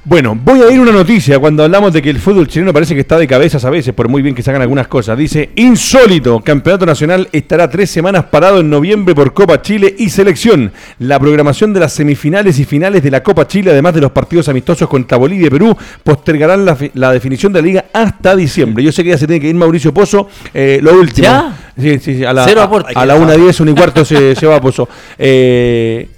[0.05, 2.99] Bueno, voy a ir una noticia cuando hablamos de que el fútbol chileno parece que
[2.99, 5.17] está de cabezas a veces, por muy bien que se hagan algunas cosas.
[5.17, 10.73] Dice, insólito, Campeonato Nacional estará tres semanas parado en noviembre por Copa Chile y Selección.
[10.99, 14.49] La programación de las semifinales y finales de la Copa Chile, además de los partidos
[14.49, 15.73] amistosos contra Bolivia y Perú,
[16.03, 18.83] postergarán la, la definición de la liga hasta diciembre.
[18.83, 20.27] Yo sé que ya se tiene que ir Mauricio Pozo.
[20.53, 21.23] eh, lo último.
[21.29, 21.55] ¿Ya?
[21.79, 24.45] Sí, sí, sí, a la, Cero a- a la 1.10, 1 y cuarto se, se
[24.47, 24.89] va Pozo.
[25.17, 26.09] Eh,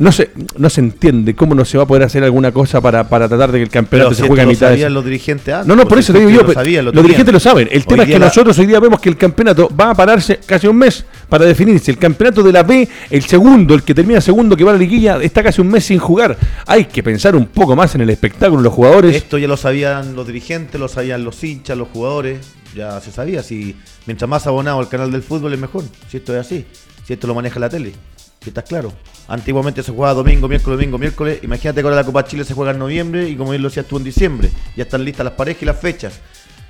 [0.00, 3.08] no se, no se entiende cómo no se va a poder hacer alguna cosa para,
[3.08, 5.04] para tratar de que el campeonato Pero se si juegue a lo mitad sabían los
[5.04, 6.42] dirigentes antes, No, no, por porque eso te digo yo.
[6.42, 7.68] lo lo los dirigentes lo saben.
[7.70, 9.94] El Hoy tema es que la- nosotros hoy día vemos que el campeonato va a
[9.94, 11.90] pararse casi un mes para definirse.
[11.90, 14.80] El campeonato de la B, el segundo, el que termina segundo, que va a la
[14.80, 16.36] liguilla, está casi un mes sin jugar.
[16.66, 19.14] Hay que pensar un poco más en el espectáculo, los jugadores.
[19.14, 22.38] Esto ya lo sabían los dirigentes, lo sabían los hinchas, los jugadores.
[22.74, 23.42] Ya se sabía.
[23.42, 23.76] Si
[24.06, 25.84] mientras más abonado al canal del fútbol es mejor.
[26.10, 26.64] Si esto es así.
[27.06, 27.92] Si esto lo maneja la tele.
[28.42, 28.92] Si estás claro.
[29.28, 31.40] Antiguamente se jugaba domingo, miércoles, domingo, miércoles.
[31.42, 33.86] Imagínate que ahora la Copa Chile se juega en noviembre y como bien lo decías
[33.86, 34.50] tú en diciembre.
[34.76, 36.20] Ya están listas las parejas y las fechas.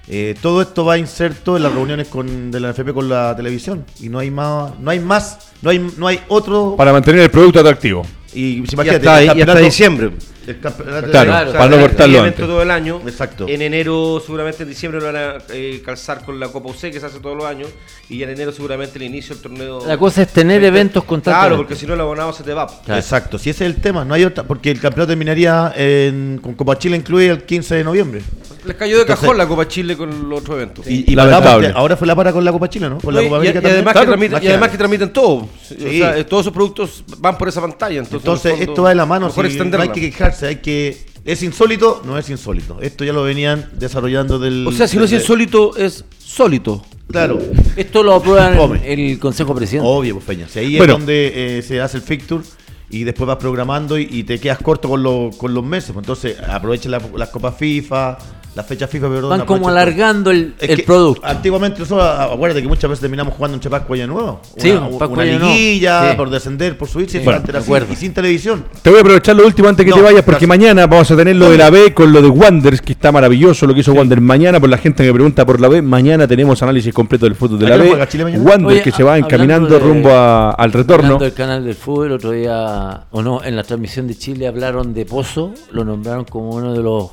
[0.09, 3.85] Eh, todo esto va inserto en las reuniones con, de la NFP con la televisión.
[4.01, 6.75] Y no hay más, no hay más, no hay, no hay otro.
[6.77, 8.05] Para mantener el producto atractivo.
[8.33, 10.11] Y si Ya imagínate, está, el ya está campeonato- diciembre.
[10.47, 12.37] el campeonato- Claro, Claro, para no cortarlo antes.
[12.47, 13.01] todo el año.
[13.07, 13.47] Exacto.
[13.49, 17.01] En enero, seguramente en diciembre lo van a eh, calzar con la Copa UC, que
[17.01, 17.69] se hace todos los años.
[18.09, 19.87] Y en enero, seguramente, el inicio del torneo.
[19.87, 21.49] La cosa es tener eventos constantemente.
[21.49, 22.67] Claro, porque si no, el abonado se te va.
[22.85, 23.01] Claro.
[23.01, 26.55] Exacto, si ese es el tema, no hay otra, porque el campeonato terminaría en- con
[26.55, 28.23] Copa Chile incluida el 15 de noviembre.
[28.65, 30.87] Les cayó de Entonces- cajón la Copa Chile con los otros eventos.
[30.87, 31.73] Y, y Lamentable.
[31.75, 32.99] ahora fue la para con la Copa Chile, ¿no?
[32.99, 33.75] Con la Copa y- América y también.
[33.77, 34.49] además que Claro, transmiten, y imagínate.
[34.53, 35.35] además que transmiten todo.
[35.35, 37.99] O sea, eh, todos esos productos van por esa pantalla.
[37.99, 39.85] Entonces, Entonces, en el fondo, esto va de la mano, mejor si no extenderla.
[39.85, 41.11] hay que quejarse, hay que...
[41.25, 42.03] ¿Es insólito?
[42.07, 42.79] No es insólito.
[42.81, 44.67] Esto ya lo venían desarrollando del...
[44.67, 46.83] O sea, si no es insólito, es sólito.
[47.11, 47.39] Claro,
[47.77, 48.81] Esto lo aprueban Fome.
[48.93, 49.87] el Consejo Presidente.
[49.89, 50.49] obvio, pues Peña.
[50.49, 50.95] Si ahí Bueno.
[50.95, 52.43] es donde eh, se hace el fixture
[52.89, 55.91] y después vas programando y, y te quedas corto con, los con los meses.
[55.93, 58.17] Pues entonces, aprovecha la- las copas FIFA,
[58.55, 59.31] las fechas FIFA, perdón.
[59.31, 61.25] Van como alargando el, el que producto.
[61.25, 64.41] Antiguamente, nosotros, acuérdate que muchas veces terminamos jugando un Chapasco Año Nuevo.
[64.57, 65.47] Sí, una, un Pascua una Nuevo.
[65.55, 66.17] liguilla Sí.
[66.17, 67.93] por descender, por subirse, Sí, así, acuerdo.
[67.93, 68.65] y sin televisión.
[68.83, 70.49] Te voy a aprovechar lo último antes que No, te vayas, porque gracias.
[70.49, 73.67] mañana vamos a tener lo de la B con lo de Wanders, que está maravilloso
[73.67, 74.21] lo que hizo Wander.
[74.21, 77.37] Mañana, por la gente que me pregunta por la B, mañana tenemos análisis completo del
[77.37, 77.89] fútbol de ¿A la B.
[77.91, 78.43] juega Chile mañana?
[78.43, 81.19] Wander Oye, que se va encaminando de- rumbo a- al retorno.
[81.19, 84.93] Del canal del fútbol, el otro día, o no, en la transmisión de Chile hablaron
[84.93, 87.11] de Pozo, lo nombraron como uno de los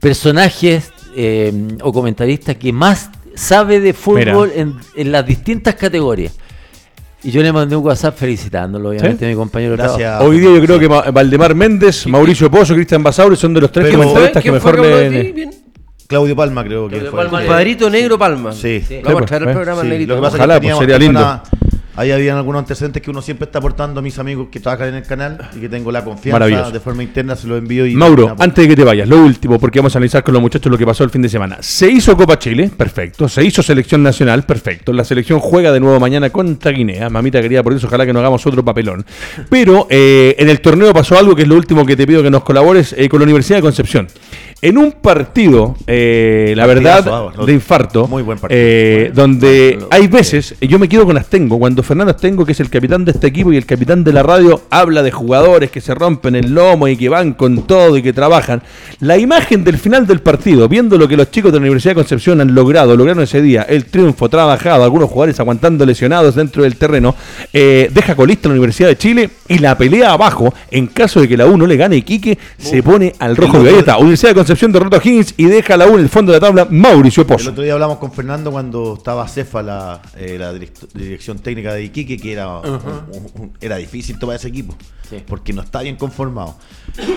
[0.00, 6.32] personajes eh, o comentaristas que más sabe de fútbol en, en las distintas categorías.
[7.22, 9.24] Y yo le mandé un WhatsApp felicitándolo, obviamente, ¿Sí?
[9.24, 9.98] a mi compañero Gracias.
[9.98, 10.24] trabajo.
[10.26, 13.72] Hoy día yo creo que Ma- Valdemar Méndez, Mauricio Pozo, Cristian Basauri son de los
[13.72, 15.32] tres Pero- comentaristas que ¿Quién fue mejor le...
[15.32, 15.50] Bien.
[16.06, 17.28] Claudio Palma creo que Claudio fue.
[17.28, 18.52] Palma Padrito Negro Palma.
[18.52, 18.80] Sí.
[18.86, 19.00] Sí.
[19.02, 20.14] Vamos pues, a traer el eh, programa Sí, Negrito.
[20.14, 21.18] Lo que pasa Ojalá, que pues, sería lindo.
[21.20, 21.42] una-
[21.96, 24.94] ahí habían algunos antecedentes que uno siempre está aportando a mis amigos que trabajan en
[24.96, 28.34] el canal y que tengo la confianza de forma interna, se lo envío y Mauro,
[28.38, 30.78] antes de que te vayas, lo último, porque vamos a analizar con los muchachos lo
[30.78, 31.58] que pasó el fin de semana.
[31.60, 33.28] Se hizo Copa Chile, perfecto.
[33.28, 34.92] Se hizo Selección Nacional, perfecto.
[34.92, 37.08] La selección juega de nuevo mañana contra Guinea.
[37.10, 39.04] Mamita querida, por eso ojalá que no hagamos otro papelón.
[39.48, 42.30] Pero eh, en el torneo pasó algo que es lo último que te pido que
[42.30, 44.08] nos colabores eh, con la Universidad de Concepción.
[44.66, 48.60] En un partido, eh, la verdad, de infarto, muy buen partido.
[48.60, 52.68] eh, donde hay veces, yo me quedo con Astengo, cuando Fernando Astengo, que es el
[52.68, 55.94] capitán de este equipo y el capitán de la radio, habla de jugadores que se
[55.94, 58.60] rompen el lomo y que van con todo y que trabajan.
[58.98, 62.00] La imagen del final del partido, viendo lo que los chicos de la Universidad de
[62.00, 66.74] Concepción han logrado, lograron ese día, el triunfo, trabajado, algunos jugadores aguantando lesionados dentro del
[66.74, 67.14] terreno,
[67.52, 71.28] eh, deja colista a la Universidad de Chile y la pelea abajo, en caso de
[71.28, 73.98] que la U no le gane Iquique, se pone al rojo violeta.
[73.98, 76.40] Universidad de Concepción derrota a Higgins y deja a la U en el fondo de
[76.40, 77.50] la tabla Mauricio El Pozo.
[77.50, 82.16] otro día hablamos con Fernando cuando estaba Cefa, la, eh, la dirección técnica de Iquique,
[82.16, 84.74] que era, un- un- era difícil tomar ese equipo,
[85.08, 85.16] Sí.
[85.26, 86.56] porque no está bien conformado.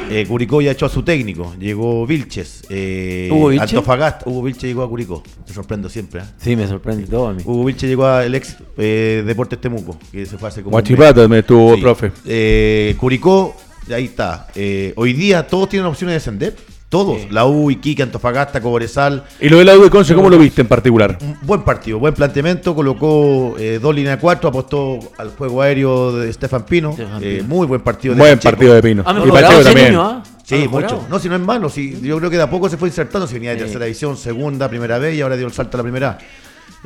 [0.10, 3.70] Eh, Curicó ya echó a su técnico, llegó Vilches, eh, ¿Hugo Vilches?
[3.72, 6.22] Antofagasta, Hugo Vilches llegó a Curicó, te sorprendo siempre.
[6.22, 6.26] ¿eh?
[6.38, 7.42] Sí, me sorprende todo a mí.
[7.46, 10.72] Hugo Vilches llegó al ex eh, Deportes Temuco, que se fue hace como.
[10.72, 11.82] Guachipato me estuvo, Sí.
[11.82, 12.12] profe.
[12.26, 13.56] Eh, Curicó,
[13.94, 14.48] ahí está.
[14.56, 16.56] Eh, hoy día todos tienen opciones de descender.
[16.90, 17.32] Todos.
[17.32, 19.24] La U, Iquique, Antofagasta, Cobresal.
[19.40, 21.20] Y lo de la U de Conce, ¿cómo lo viste en particular?
[21.22, 22.74] Un buen partido, buen planteamiento.
[22.74, 26.94] Colocó eh, dos líneas de cuatro, apostó al juego aéreo de Stefan Pino.
[26.94, 27.48] Stefan Eh, Pino.
[27.48, 28.16] muy buen partido.
[28.16, 28.52] de Buen Pacheco.
[28.56, 29.04] partido de Pino.
[29.06, 29.88] Ha Y Pacheco también.
[29.90, 30.24] niño, ¿ah?
[30.44, 30.96] Sí, mejorado.
[30.96, 31.08] mucho.
[31.12, 31.70] No, si no es malo.
[31.70, 33.28] Si, yo creo que de a poco se fue insertando.
[33.28, 33.64] Si venía de Sí.
[33.66, 36.18] tercera división, segunda, primera vez y ahora dio el salto a la primera.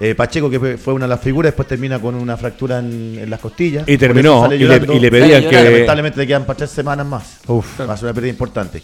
[0.01, 3.29] Eh, Pacheco, que fue, una de las figuras, después termina con una fractura en, en
[3.29, 3.87] las costillas.
[3.87, 7.37] Y terminó, y le- y le pedían que- Lamentablemente le quedan para tres semanas más.
[7.47, 7.79] Uf.
[7.79, 8.83] Va a ser una pérdida importante.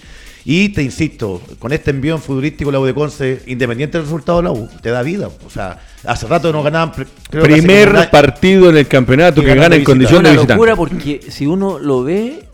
[0.51, 4.45] Y te insisto, con este envión futbolístico, la U de Conce, independiente del resultado de
[4.45, 5.29] la U, te da vida.
[5.45, 6.91] O sea, hace rato no ganaban.
[7.29, 9.81] creo que Primer año- partido en el campeonato que ganan gana en.
[9.81, 10.53] Es condición de una visitante.
[10.55, 12.45] locura porque si uno lo ve,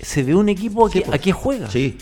[0.00, 1.70] se ve un equipo a que, a que juega.
[1.70, 1.96] Sí.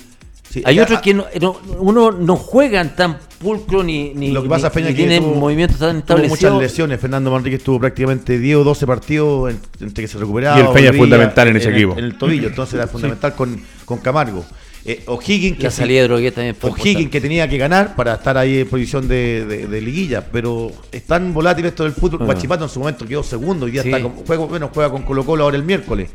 [0.49, 0.63] sí.
[0.65, 4.49] Hay Ya, otros que no, no- uno no juegan tan pulcro ni, ni, Lo que
[4.49, 6.63] pasa, ni- Peña, ni que tienen tuvo- movimientos tan Tuvo muchas establecidos.
[6.63, 7.01] lesiones.
[7.01, 10.57] Fernando Manrique estuvo prácticamente 10 o 12 partidos en- entre que se recuperaba.
[10.59, 11.99] Y el Peña es fundamental en ese el- equipo.
[11.99, 14.43] En el tobillo, entonces era fundamental con, con Camargo.
[14.87, 18.15] Eh, O'Higgins, que La salida de Droguet también fue O'Higgins que tenía que ganar para
[18.15, 22.19] estar ahí en posición de, de- de liguilla, pero es tan volátil esto del fútbol.
[22.23, 22.25] Ah.
[22.27, 23.89] Guachipato en su momento quedó segundo y ya Sí.
[23.89, 26.11] está con, juega, bueno, juega con Colo Colo ahora el miércoles.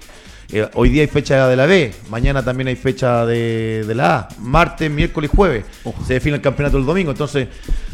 [0.51, 4.17] Eh, hoy día hay fecha de la B, mañana también hay fecha de, de la
[4.19, 5.65] A, martes, miércoles y jueves.
[6.07, 7.47] Se define el campeonato el domingo, entonces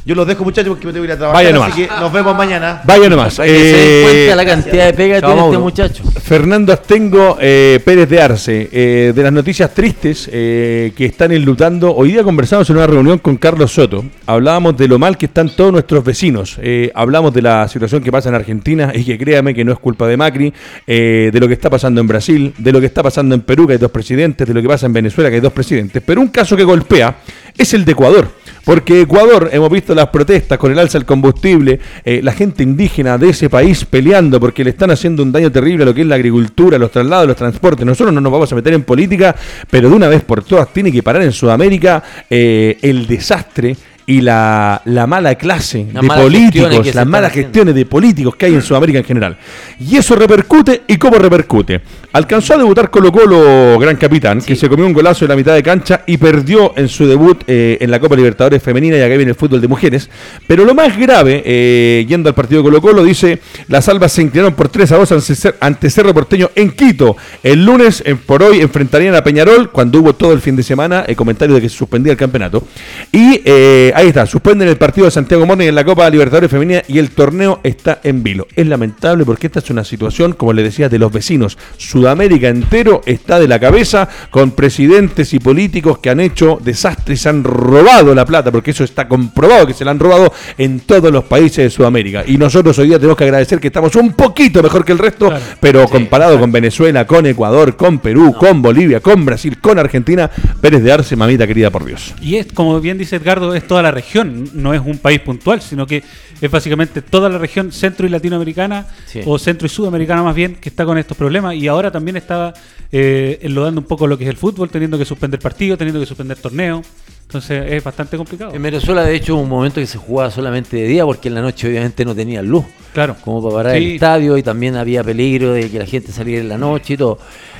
[0.05, 1.95] yo los dejo muchachos porque me tengo que ir a trabajar, Vaya así nomás.
[1.95, 2.81] que nos vemos mañana.
[2.85, 3.35] Vaya nomás.
[3.37, 6.03] Para que se den eh, cuenta la cantidad de pega que tiene este muchacho.
[6.21, 11.95] Fernando Astengo eh, Pérez de Arce, eh, de las noticias tristes eh, que están enlutando.
[11.95, 14.05] Hoy día conversamos en una reunión con Carlos Soto.
[14.27, 16.57] Hablábamos de lo mal que están todos nuestros vecinos.
[16.61, 19.79] Eh, hablamos de la situación que pasa en Argentina y que créame que no es
[19.79, 20.53] culpa de Macri,
[20.85, 23.65] eh, de lo que está pasando en Brasil, de lo que está pasando en Perú,
[23.65, 26.03] que hay dos presidentes, de lo que pasa en Venezuela, que hay dos presidentes.
[26.05, 27.15] Pero un caso que golpea
[27.57, 28.27] es el de Ecuador.
[28.65, 33.17] Porque Ecuador, hemos visto las protestas con el alza del combustible, eh, la gente indígena
[33.17, 36.07] de ese país peleando porque le están haciendo un daño terrible a lo que es
[36.07, 37.85] la agricultura, los traslados, los transportes.
[37.85, 39.35] Nosotros no nos vamos a meter en política,
[39.69, 43.75] pero de una vez por todas tiene que parar en Sudamérica eh, el desastre
[44.07, 47.47] y la, la mala clase Las de políticos, las malas haciendo.
[47.47, 49.37] gestiones de políticos que hay en Sudamérica en general.
[49.79, 51.81] Y eso repercute, ¿y cómo repercute?
[52.13, 55.53] Alcanzó a debutar Colo Colo, gran capitán, que se comió un golazo en la mitad
[55.55, 59.15] de cancha y perdió en su debut eh, en la Copa Libertadores Femenina y acá
[59.15, 60.09] viene el fútbol de mujeres.
[60.47, 64.21] Pero lo más grave, eh, yendo al partido de Colo Colo, dice, las albas se
[64.21, 67.17] inclinaron por 3 a 2 ante Cer- ante Cerro Porteño en Quito.
[67.43, 71.03] El lunes, eh, por hoy, enfrentarían a Peñarol, cuando hubo todo el fin de semana
[71.07, 72.65] el comentario de que se suspendía el campeonato.
[73.11, 76.81] Y eh, ahí está, suspenden el partido de Santiago Morning en la Copa Libertadores Femenina
[76.87, 78.45] y el torneo está en vilo.
[78.55, 81.57] Es lamentable porque esta es una situación, como le decía, de los vecinos.
[81.77, 87.23] Sudamérica entero está de la cabeza con presidentes y políticos que han hecho desastres y
[87.23, 90.81] se han robado la plata, porque eso está comprobado que se la han robado en
[90.81, 92.23] todos los países de Sudamérica.
[92.27, 95.27] Y nosotros hoy día tenemos que agradecer que estamos un poquito mejor que el resto,
[95.29, 95.43] Claro.
[95.61, 100.29] pero comparado con Venezuela, con Ecuador, con Perú, con Bolivia, con Brasil, con Argentina,
[100.59, 102.13] Pérez de Arce, mamita querida por Dios.
[102.21, 105.61] Y es, como bien dice Edgardo, es toda la región, no es un país puntual,
[105.61, 106.03] sino que
[106.41, 109.21] es básicamente toda la región centro y latinoamericana, Sí.
[109.25, 111.55] o centro y sudamericana más bien, que está con estos problemas.
[111.55, 112.53] Y ahora también está
[112.91, 116.05] eh, enlodando un poco lo que es el fútbol, teniendo que suspender partidos, teniendo que
[116.05, 116.85] suspender torneos.
[117.23, 118.53] Entonces es bastante complicado.
[118.53, 121.33] En Venezuela, de hecho, hubo un momento que se jugaba solamente de día porque en
[121.35, 122.63] la noche obviamente no tenían luz.
[122.93, 123.15] Claro.
[123.21, 123.83] Como para parar Sí.
[123.85, 126.97] el estadio y también había peligro de que la gente saliera en la noche y
[126.97, 127.17] todo.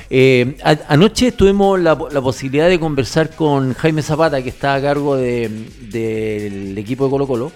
[0.08, 0.56] Eh,
[0.88, 5.50] anoche tuvimos la, la posibilidad de conversar con Jaime Zapata, que está a cargo de-
[5.90, 7.52] del equipo de Colo Colo,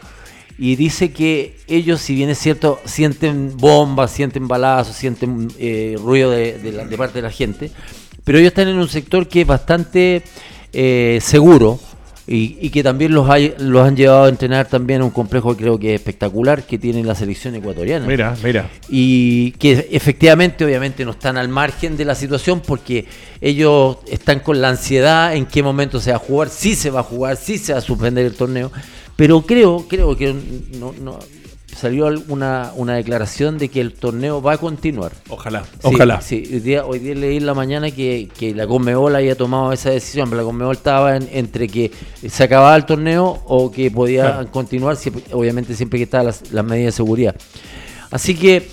[0.58, 6.30] y dice que ellos, si bien es cierto, sienten bombas, sienten balazos, sienten eh, ruido
[6.30, 7.70] de, de la- de parte de la gente,
[8.24, 10.22] pero ellos están en un sector que es bastante
[10.72, 11.78] eh, seguro
[12.32, 15.56] y, y que también los, hay- los han llevado a entrenar también a un complejo
[15.56, 18.70] que creo que es espectacular que tiene la selección ecuatoriana Mira, mira.
[18.88, 23.06] y que efectivamente obviamente no están al margen de la situación porque
[23.40, 27.00] ellos están con la ansiedad en qué momento se va a jugar, si se va
[27.00, 28.70] a jugar, si se va a suspender el torneo,
[29.16, 30.32] pero creo, creo que
[30.78, 31.18] no, no-
[31.76, 35.12] salió una, una declaración de que el torneo va a continuar.
[35.28, 36.20] Ojalá, Sí, ojalá.
[36.20, 39.72] Sí, hoy día, hoy día leí en la mañana que, que la Conmebol había tomado
[39.72, 41.90] esa decisión, pero la Conmebol estaba en- entre que
[42.28, 46.64] se acababa el torneo o que podía continuar, siempre- obviamente siempre que estaban las, las
[46.64, 47.34] medidas de seguridad.
[48.10, 48.68] Así que,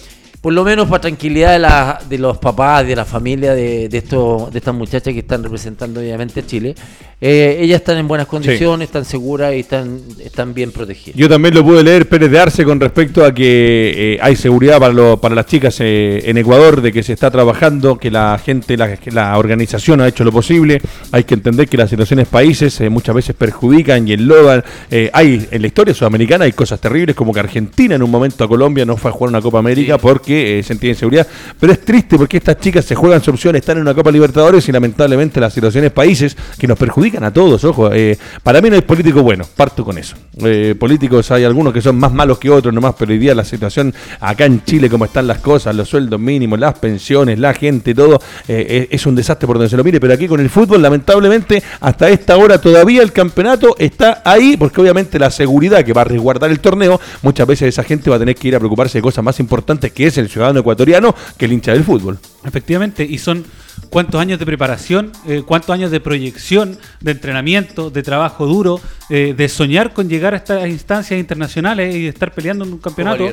[0.48, 3.98] por lo menos para tranquilidad de, la- de los papás, de la familia de, de,
[3.98, 6.74] estos, de estas muchachas que están representando obviamente a Chile,
[7.20, 11.20] eh, ellas están en buenas condiciones, están seguras y están, están bien protegidas.
[11.20, 14.80] Yo también lo pude leer Pérez de Arce con respecto a que eh, hay seguridad
[14.80, 18.40] para, lo- para las chicas eh, en Ecuador, de que se está trabajando, que la
[18.42, 20.80] gente, la, la organización ha hecho lo posible.
[21.12, 24.64] Hay que entender que las situaciones países eh, muchas veces perjudican y enlodan.
[24.92, 28.46] Eh, hay en la historia sudamericana hay cosas terribles como que Argentina en un momento
[28.46, 31.28] a Colombia no fue a jugar una Copa América porque eh, sentía inseguridad.
[31.60, 34.68] Pero es triste porque estas chicas se juegan su opción, están en una Copa Libertadores
[34.68, 37.64] y lamentablemente las situaciones países que nos perjudican a todos.
[37.64, 40.16] Ojo, eh, para mí no hay político bueno, parto con eso.
[40.44, 43.44] Eh, políticos hay algunos que son más malos que otros nomás, pero hoy día la
[43.44, 47.96] situación acá en Chile, como están las cosas, los sueldos mínimos, las pensiones, la gente,
[47.96, 50.00] todo, eh, es un desastre por donde se lo mire.
[50.00, 54.82] Pero aquí con el fútbol, lamentablemente, hasta esta hora todavía el campeonato está ahí, porque
[54.82, 58.20] obviamente la seguridad que va a resguardar el torneo, muchas veces esa gente va a
[58.20, 61.46] tener que ir a preocuparse de cosas más importantes que es el ciudadano ecuatoriano que
[61.46, 62.18] el hincha del fútbol.
[62.44, 63.46] Efectivamente, y son
[63.90, 69.34] cuántos años de preparación, eh, cuántos años de proyección, de entrenamiento, de trabajo duro, eh,
[69.36, 73.26] de soñar con llegar a estas instancias internacionales y de estar peleando en un campeonato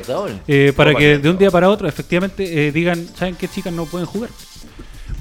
[0.46, 3.86] eh, para que de un día para otro efectivamente eh, digan, ¿saben qué chicas no
[3.86, 4.30] pueden jugar?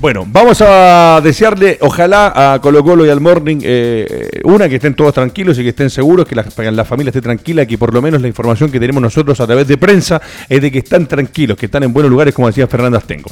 [0.03, 4.95] Bueno, vamos a desearle, ojalá, a Colo Colo y al Morning, eh, una, que estén
[4.95, 6.43] todos tranquilos y que estén seguros, que la,
[6.83, 9.77] familia esté tranquila, que por lo menos la información que tenemos nosotros a través de
[9.77, 13.31] prensa es de que están tranquilos, que están en buenos lugares, como decía Fernando Astengo.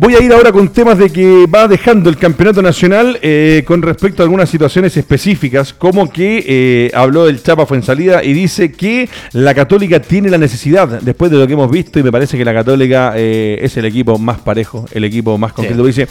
[0.00, 3.82] Voy a ir ahora con temas de que va dejando el campeonato nacional eh, con
[3.82, 9.10] respecto a algunas situaciones específicas, como que eh, habló el Chapa Fuensalida y dice que
[9.32, 12.46] la Católica tiene la necesidad, después de lo que hemos visto, y me parece que
[12.46, 16.08] la Católica eh, es el equipo más parejo, el equipo más concreto, dice,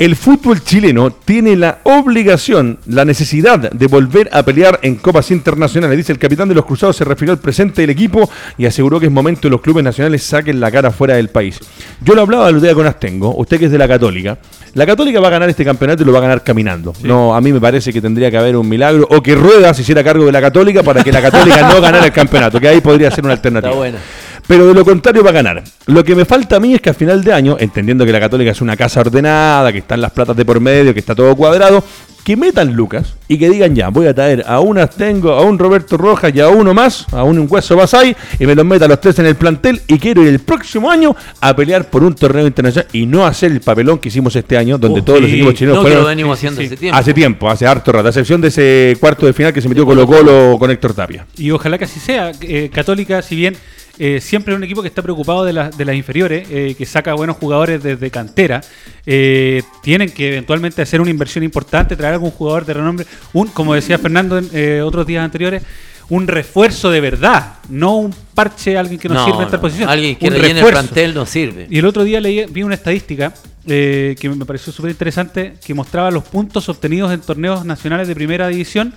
[0.00, 5.96] el fútbol chileno tiene la obligación, la necesidad de volver a pelear en copas internacionales,
[5.96, 9.06] dice el capitán de los Cruzados, se refirió al presente del equipo y aseguró que
[9.06, 11.60] es momento de los clubes nacionales saquen la cara fuera del país.
[12.02, 14.38] Yo lo hablaba el día con Astengo, usted que es de la Católica.
[14.74, 16.92] La Católica va a ganar este campeonato y lo va a ganar caminando.
[17.02, 19.82] No, a mí me parece que tendría que haber un milagro o que Rueda se
[19.82, 22.80] hiciera cargo de la Católica para que la Católica no ganara el campeonato, que ahí
[22.80, 23.70] podría ser una alternativa.
[23.70, 23.98] Está buena.
[24.46, 25.62] Pero de lo contrario va a ganar.
[25.86, 28.20] Lo que me falta a mí es que a final de año, entendiendo que la
[28.20, 31.36] Católica es una casa ordenada, que están las platas de por medio, que está todo
[31.36, 31.84] cuadrado,
[32.28, 35.58] que metan lucas y que digan ya, voy a traer a un Astengo, a un
[35.58, 38.88] Roberto Rojas y a uno más, a un Hueso Basay, y me los meta a
[38.88, 42.14] los tres en el plantel y quiero ir el próximo año a pelear por un
[42.14, 45.54] torneo internacional y no hacer el papelón que hicimos este año, donde todos los equipos
[45.54, 46.02] chilenos No, que fueron...
[46.02, 46.66] lo venimos haciendo sí.
[46.66, 46.98] hace tiempo.
[46.98, 49.86] Hace tiempo, hace harto rato, a excepción de ese cuarto de final que se metió
[49.86, 51.24] Colo Colo con Héctor Tapia.
[51.38, 52.32] Y ojalá que así sea.
[52.42, 53.56] Eh, Católica, si bien
[53.98, 56.86] eh, siempre es un equipo que está preocupado de, la- de las inferiores, eh, que
[56.86, 58.60] saca buenos jugadores desde cantera,
[59.06, 63.74] eh, tienen que eventualmente hacer una inversión importante, traer algún jugador de renombre, un, como
[63.74, 65.62] decía Fernando en eh, otros días anteriores,
[66.10, 69.60] un refuerzo de verdad, no un parche, alguien que nos No, sirva en esta no,
[69.60, 69.88] posición.
[69.90, 71.66] Alguien que rellene el plantel no sirve.
[71.68, 73.34] Y el otro día leí, vi una estadística
[73.66, 78.14] eh, que me pareció súper interesante, que mostraba los puntos obtenidos en torneos nacionales de
[78.14, 78.94] primera división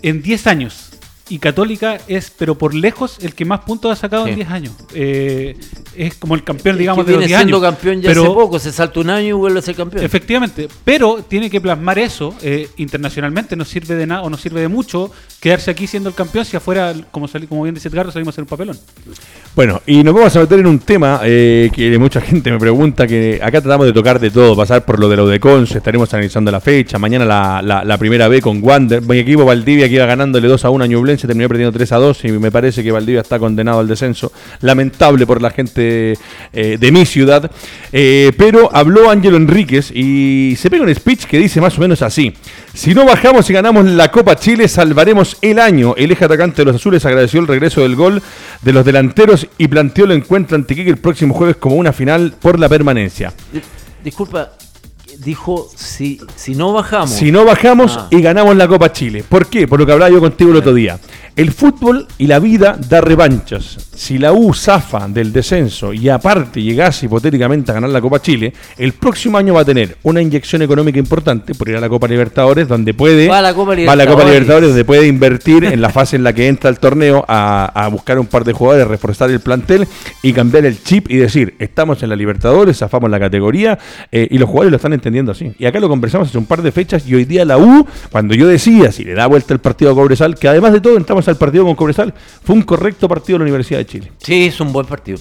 [0.00, 0.89] en 10 años.
[1.30, 4.30] Y Católica es, pero por lejos, el que más puntos ha sacado Sí.
[4.30, 4.72] en 10 años.
[4.94, 5.56] Eh,
[5.96, 7.70] es como el campeón, Es digamos, que de los viene 10 siendo años.
[7.74, 10.04] campeón ya pero, hace poco, se salta un año y vuelve a ser campeón.
[10.04, 14.60] Efectivamente, pero tiene que plasmar eso eh, internacionalmente, no sirve de nada o no sirve
[14.60, 15.10] de mucho
[15.40, 18.34] quedarse aquí siendo el campeón si afuera, como, sali- como bien dice Edgardo, salimos a
[18.34, 18.76] hacer un papelón.
[19.54, 23.06] Bueno, y nos vamos a meter en un tema eh, que mucha gente me pregunta,
[23.06, 26.12] que acá tratamos de tocar de todo, pasar por lo de lo de Conce, estaremos
[26.12, 29.94] analizando la fecha, mañana la, la- la primera B con Wander, mi equipo Valdivia que
[29.94, 32.82] iba ganándole 2 a 1 a Ñublense, terminó perdiendo 3 a 2 y me parece
[32.82, 36.14] que Valdivia está condenado al descenso, lamentable por la gente
[36.52, 37.50] eh, de mi ciudad,
[37.92, 42.02] Eh, pero habló Ángelo Enríquez y se pega un speech que dice más o menos
[42.02, 42.32] así,
[42.72, 45.94] si no bajamos y ganamos la Copa Chile, salvaremos el año.
[45.96, 48.22] El eje atacante de los azules agradeció el regreso del gol
[48.62, 52.34] de los delanteros y planteó el encuentro ante Quique el próximo jueves como una final
[52.40, 53.32] por la permanencia.
[53.52, 53.60] Di-
[54.04, 54.52] Disculpa,
[55.24, 57.10] dijo si, si no bajamos.
[57.10, 58.06] Si no bajamos Ah.
[58.10, 59.24] y ganamos la Copa Chile.
[59.28, 59.66] ¿Por qué?
[59.68, 60.98] Por lo que hablaba yo contigo el otro día.
[61.36, 63.88] El fútbol y la vida da revanchas.
[63.94, 68.52] Si la U zafa del descenso y aparte llegase hipotéticamente a ganar la Copa Chile,
[68.78, 72.08] el próximo año va a tener una inyección económica importante por ir a la Copa
[72.08, 74.10] Libertadores, donde puede Va a la Copa la Libertadores.
[74.10, 77.66] Copa Libertadores, donde puede invertir en la fase en la que entra el torneo a,
[77.74, 79.86] a buscar un par de jugadores, reforzar el plantel
[80.22, 83.78] y cambiar el chip y decir, estamos en la Libertadores, zafamos la categoría
[84.10, 85.09] eh, y los jugadores lo están entendiendo
[85.58, 88.34] Y acá lo conversamos hace un par de fechas y hoy día la U, cuando
[88.34, 91.26] yo decía si le da vuelta el partido a Cobresal, que además de todo entramos
[91.28, 94.12] al partido con Cobresal, fue un correcto partido de la Universidad de Chile.
[94.18, 95.18] Sí, es un buen partido.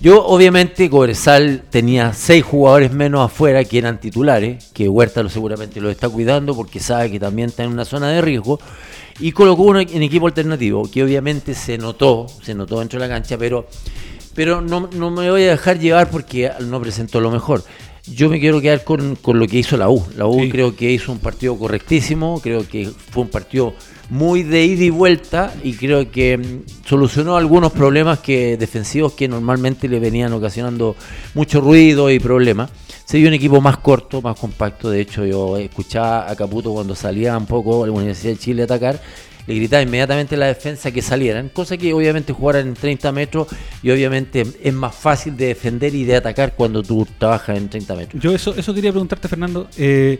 [0.00, 5.80] Yo, obviamente, Cobresal tenía seis jugadores menos afuera que eran titulares, que Huerta lo seguramente
[5.80, 8.60] lo está cuidando porque sabe que también está en una zona de riesgo,
[9.18, 13.14] y colocó uno en equipo alternativo, que obviamente se notó, se notó dentro de la
[13.14, 13.66] cancha, pero,
[14.34, 17.64] pero no, no me voy a dejar llevar porque no presentó lo mejor.
[18.08, 20.04] Yo me quiero quedar con, con lo que hizo la U.
[20.16, 20.48] La U Sí.
[20.50, 23.74] creo que hizo un partido correctísimo, creo que fue un partido
[24.08, 29.26] muy de ida y vuelta y creo que mm, solucionó algunos problemas que defensivos que
[29.26, 30.94] normalmente le venían ocasionando
[31.34, 32.70] mucho ruido y problemas.
[33.04, 34.90] Se vio un equipo más corto, más compacto.
[34.90, 38.62] De hecho, yo escuchaba a Caputo cuando salía un poco a la Universidad de Chile
[38.62, 39.00] a atacar.
[39.46, 43.46] Le gritaba inmediatamente a la defensa que salieran, cosa que obviamente jugaran en 30 metros
[43.82, 47.94] y obviamente es más fácil de defender y de atacar cuando tú trabajas en 30
[47.94, 48.22] metros.
[48.22, 49.68] Yo eso, eso quería preguntarte, Fernando.
[49.78, 50.18] Eh,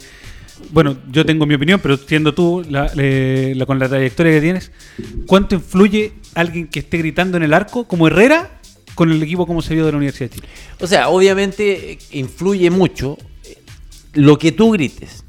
[0.70, 4.70] bueno, yo tengo mi opinión, pero siendo tú la- la- con la trayectoria que tienes,
[5.26, 8.60] ¿cuánto influye alguien que esté gritando en el arco, como Herrera,
[8.94, 10.48] con el equipo como se vio de la Universidad de Chile?
[10.80, 13.58] O sea, obviamente eh, influye mucho eh,
[14.14, 15.24] lo que tú grites.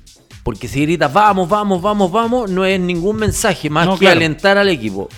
[0.48, 4.16] Porque si gritas vamos, vamos, vamos, vamos, no es ningún mensaje más No, que claro.
[4.16, 5.10] alentar al equipo.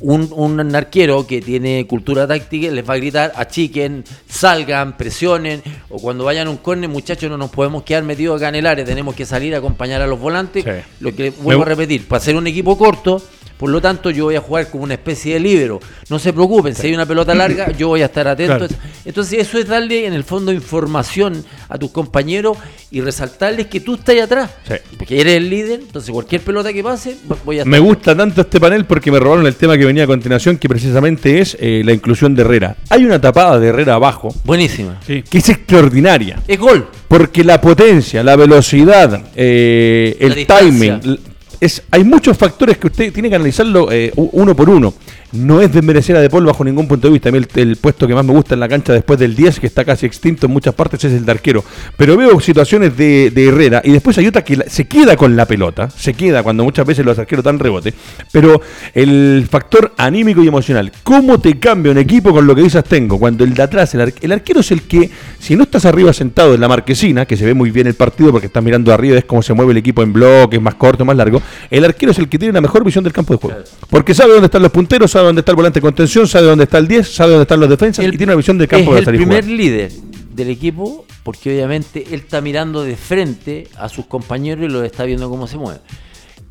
[0.00, 5.60] Un, un arquero que tiene cultura táctica les va a gritar achiquen, salgan, presionen,
[5.90, 8.66] o cuando vayan a un córner, muchachos, no nos podemos quedar metidos acá en el
[8.68, 10.62] área, tenemos que salir a acompañar a los volantes.
[10.62, 10.70] Sí.
[11.00, 13.20] Lo que vuelvo Me- a repetir, para ser un equipo corto,
[13.58, 15.80] por lo tanto yo voy a jugar como una especie de líbero.
[16.08, 18.68] No se preocupen, si hay una pelota larga, yo voy a estar atento.
[18.68, 18.74] Claro.
[19.04, 22.58] Entonces eso es darle en el fondo información a tus compañeros
[22.90, 24.50] y resaltarles que tú estás ahí atrás.
[24.68, 24.74] Sí.
[24.98, 27.70] Porque eres el líder, entonces cualquier pelota que pase, voy a estar.
[27.70, 30.68] Me gusta tanto este panel porque me robaron el tema que venía a continuación, que
[30.68, 32.76] precisamente es eh, la inclusión de Herrera.
[32.90, 35.00] Hay una tapada de Herrera abajo Buenísima.
[35.06, 35.22] Sí.
[35.22, 36.40] que es extraordinaria.
[36.46, 36.88] Es gol.
[37.08, 41.18] Porque la potencia, la velocidad, eh, el timing,
[41.60, 44.94] es, hay muchos factores que usted tiene que analizarlo eh, uno por uno.
[45.32, 47.28] No es desmerecer a De Paul bajo ningún punto de vista.
[47.28, 49.60] A mí el, el puesto que más me gusta en la cancha después del 10,
[49.60, 51.64] que está casi extinto en muchas partes, es el de arquero.
[51.96, 55.36] Pero veo situaciones de, de Herrera y después hay otra que la- se queda con
[55.36, 57.92] la pelota, se queda cuando muchas veces los arqueros dan rebote.
[58.32, 58.60] Pero
[58.94, 63.18] el factor anímico y emocional, ¿cómo te cambia un equipo con lo que dices tengo?
[63.18, 66.12] Cuando el de atrás, el, ar- el arquero es el que, si no estás arriba
[66.12, 69.18] sentado en la marquesina, que se ve muy bien el partido porque estás mirando arriba,
[69.18, 72.18] es como se mueve el equipo en bloques, más corto, más largo, el arquero es
[72.18, 73.58] el que tiene la mejor visión del campo de juego.
[73.90, 76.64] Porque sabe dónde están los punteros, sabe dónde está el volante de contención, sabe dónde
[76.64, 79.04] está el 10, sabe dónde están los defensas y tiene una visión del campo es
[79.04, 79.58] de el primer jugar.
[79.58, 79.92] líder
[80.34, 85.04] del equipo porque obviamente él está mirando de frente a sus compañeros y los está
[85.04, 85.80] viendo cómo se mueven.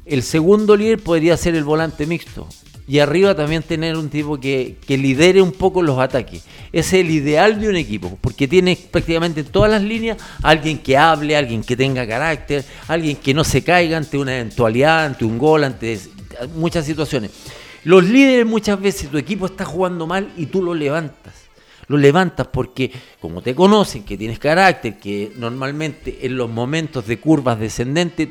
[0.05, 2.47] El segundo líder podría ser el volante mixto.
[2.87, 6.43] Y arriba también tener un tipo que, que lidere un poco los ataques.
[6.71, 10.95] Es el ideal de un equipo, porque tiene prácticamente en todas las líneas alguien que
[10.95, 15.39] hable, alguien que tenga carácter, alguien que no se caiga ante una eventualidad, ante un
[15.39, 15.99] gol, ante
[16.55, 17.31] muchas situaciones.
[17.85, 21.33] Los líderes muchas veces tu equipo está jugando mal y tú lo levantas.
[21.87, 27.19] Lo levantas porque como te conocen, que tienes carácter, que normalmente en los momentos de
[27.19, 28.29] curvas descendentes,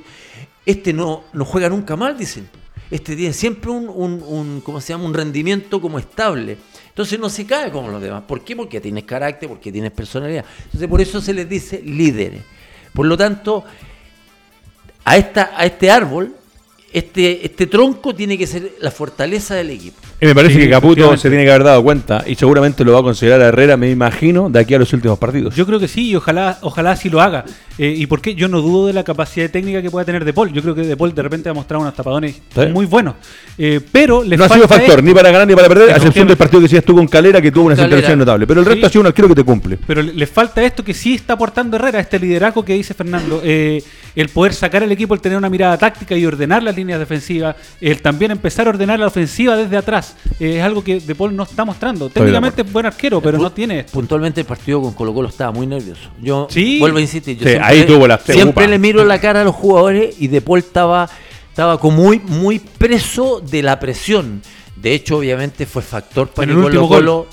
[0.67, 2.49] este no, no juega nunca mal, dicen
[2.91, 5.05] este tiene siempre un, un, ¿cómo se llama?
[5.05, 6.59] un rendimiento como estable.
[6.89, 8.23] Entonces no se cae como los demás.
[8.23, 8.55] ¿Por qué?
[8.55, 10.45] Porque tienes carácter, porque tienes personalidad.
[10.67, 12.43] Entonces por eso se les dice líderes.
[12.93, 13.65] Por lo tanto,
[15.05, 16.37] a, esta, a este árbol
[16.95, 20.01] este, este tronco tiene que ser la fortaleza del equipo.
[20.21, 23.01] Y me parece que Caputo se tiene que haber dado cuenta y seguramente lo va
[23.01, 25.57] a considerar a Herrera, me imagino, de aquí a los últimos partidos.
[25.57, 27.45] Yo creo que sí y ojalá, ojalá así lo haga.
[27.79, 28.35] Eh, ¿Y por qué?
[28.35, 30.53] Yo no dudo de la capacidad técnica que pueda tener De Paul.
[30.53, 32.41] Yo creo que De Paul de repente ha mostrado unos tapadones
[32.72, 33.14] muy buenos.
[33.59, 36.37] Eh, pero No ha sido factor ni para ganar ni para perder, a excepción del
[36.37, 38.47] partido que sí estuvo con Calera, que tuvo una intervención notable.
[38.47, 39.79] Pero el resto ha sido un arquero que te cumple.
[39.87, 43.41] Pero le falta esto que sí está aportando Herrera, este liderazgo que dice Fernando.
[43.45, 43.83] Eh,
[44.14, 47.57] el poder sacar al equipo, el tener una mirada táctica y ordenar las líneas defensivas
[47.81, 50.16] el también empezar a ordenar la ofensiva desde atrás.
[50.39, 52.09] es algo que De Paul no está mostrando.
[52.09, 53.85] Técnicamente es buen arquero, pero no tiene.
[53.85, 56.11] Puntualmente el partido con Colo Colo estaba muy nervioso.
[56.20, 56.49] Yo
[56.79, 57.37] vuelvo a insistir.
[57.37, 60.41] Yo siempre, ahí tuvo la Siempre le miro la cara a los jugadores y De
[60.41, 61.09] Paul estaba,
[61.49, 64.43] estaba como muy, muy preso de la presión.
[64.77, 67.27] De hecho, obviamente fue factor para que Colo Colo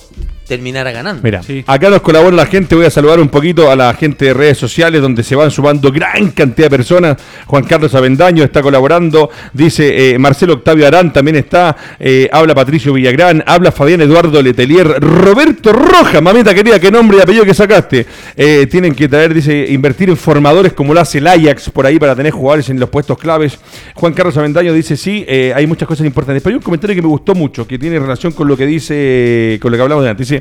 [0.51, 1.21] terminara ganando.
[1.23, 4.33] Mira, acá nos colabora la gente, voy a saludar un poquito a la gente de
[4.33, 7.15] redes sociales donde se van sumando gran cantidad de personas.
[7.45, 12.91] Juan Carlos Avendaño está colaborando, dice eh, Marcelo Octavio Arán también está, eh, habla Patricio
[12.91, 18.05] Villagrán, habla Fabián Eduardo Letelier, Roberto Roja, mamita querida, qué nombre y apellido que sacaste.
[18.35, 21.97] Eh, tienen que traer, dice, invertir en formadores como lo hace el Ajax por ahí
[21.97, 23.57] para tener jugadores en los puestos claves.
[23.95, 25.25] Juan Carlos Avendaño dice, sí,
[25.55, 26.43] hay muchas cosas importantes.
[26.43, 29.57] Pero hay un comentario que me gustó mucho, que tiene relación con lo que dice,
[29.61, 30.27] con lo que hablamos de antes.
[30.27, 30.40] Dice,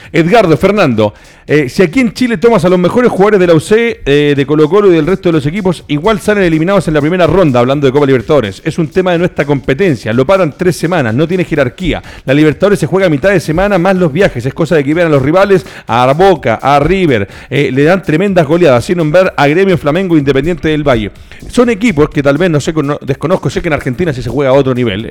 [0.13, 1.13] Edgardo, Fernando,
[1.47, 3.71] eh, si aquí en Chile tomas a los mejores jugadores de la UC,
[4.05, 7.01] eh, de Colo Colo y del resto de los equipos, igual salen eliminados en la
[7.01, 8.61] primera ronda, hablando de Copa Libertadores.
[8.63, 10.13] Es un tema de nuestra competencia.
[10.13, 12.01] Lo paran tres semanas, no tiene jerarquía.
[12.25, 14.45] La Libertadores se juega a mitad de semana más los viajes.
[14.45, 17.27] Es cosa de que vean a los rivales, a Boca, a River.
[17.49, 21.11] Eh, le dan tremendas goleadas, sin nombrar a Gremio Flamengo Independiente del Valle.
[21.49, 24.51] Son equipos que tal vez, no sé, desconozco, sé que en Argentina sí se juega
[24.51, 25.05] a otro nivel,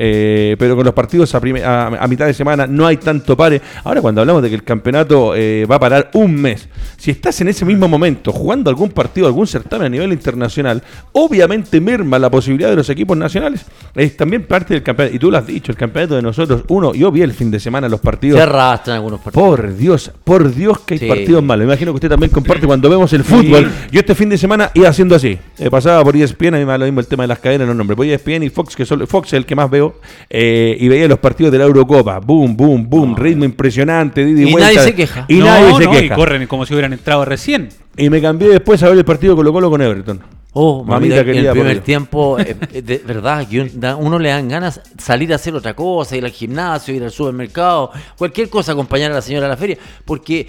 [0.58, 3.60] pero con los partidos a, a, mitad de semana no hay tanto pare.
[3.84, 5.34] Ahora cuando hablamos de que el campeonato
[5.68, 6.68] va a parar un mes.
[6.96, 10.82] Si estás en ese mismo momento jugando algún partido, algún certamen a nivel internacional,
[11.12, 13.64] obviamente merma la posibilidad de los equipos nacionales.
[13.94, 15.16] Es también parte del campeonato.
[15.16, 17.60] Y tú lo has dicho, el campeonato de nosotros, uno, yo vi el fin de
[17.60, 18.36] semana los partidos.
[18.38, 19.48] Se arrastran algunos partidos.
[19.48, 21.66] Por Dios, por Dios que hay partidos malos.
[21.66, 23.70] Me imagino que usted también comparte cuando vemos el fútbol.
[23.90, 25.38] Yo este fin de semana iba haciendo así.
[25.58, 27.66] Eh, pasaba por ESPN, a mí me da lo mismo el tema de las cadenas,
[27.66, 27.96] los nombres.
[27.96, 31.08] Por ESPN y Fox, que son, Fox es el que más veo, eh, y veía
[31.08, 32.18] los partidos de la Eurocopa.
[32.18, 34.22] Boom, boom, boom, ritmo impresionante.
[34.22, 35.24] y, nadie se queja.
[35.28, 37.68] Y nadie se queja como si hubieran entrado recién.
[37.96, 40.20] Y me cambié después a ver el partido Colo Colo con Everton.
[40.52, 41.52] Oh, mamita, querida.
[41.52, 45.54] El primer tiempo, eh, eh, de verdad, que uno le dan ganas salir a hacer
[45.54, 49.50] otra cosa, ir al gimnasio, ir al supermercado, cualquier cosa, acompañar a la señora a
[49.50, 50.48] la feria, porque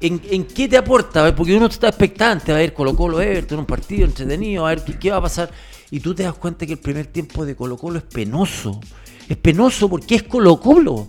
[0.00, 1.34] ¿en, qué te aporta?
[1.34, 4.98] Porque uno está expectante a ver Colo Colo Everton, un partido entretenido, a ver qué,
[4.98, 5.50] qué va a pasar,
[5.90, 8.78] y tú te das cuenta que el primer tiempo de Colo Colo es penoso,
[9.26, 11.08] es penoso porque es Colo Colo.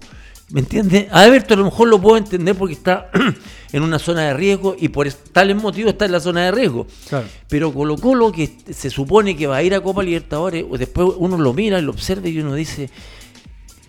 [0.52, 1.08] ¿Me entiendes?
[1.12, 3.12] A Everton a lo mejor lo puedo entender porque está
[3.72, 6.88] en una zona de riesgo y por tales motivos está en la zona de riesgo.
[7.48, 11.38] Pero Colo Colo, que se supone que va a ir a Copa Libertadores, después uno
[11.38, 12.90] lo mira, lo observa y uno dice,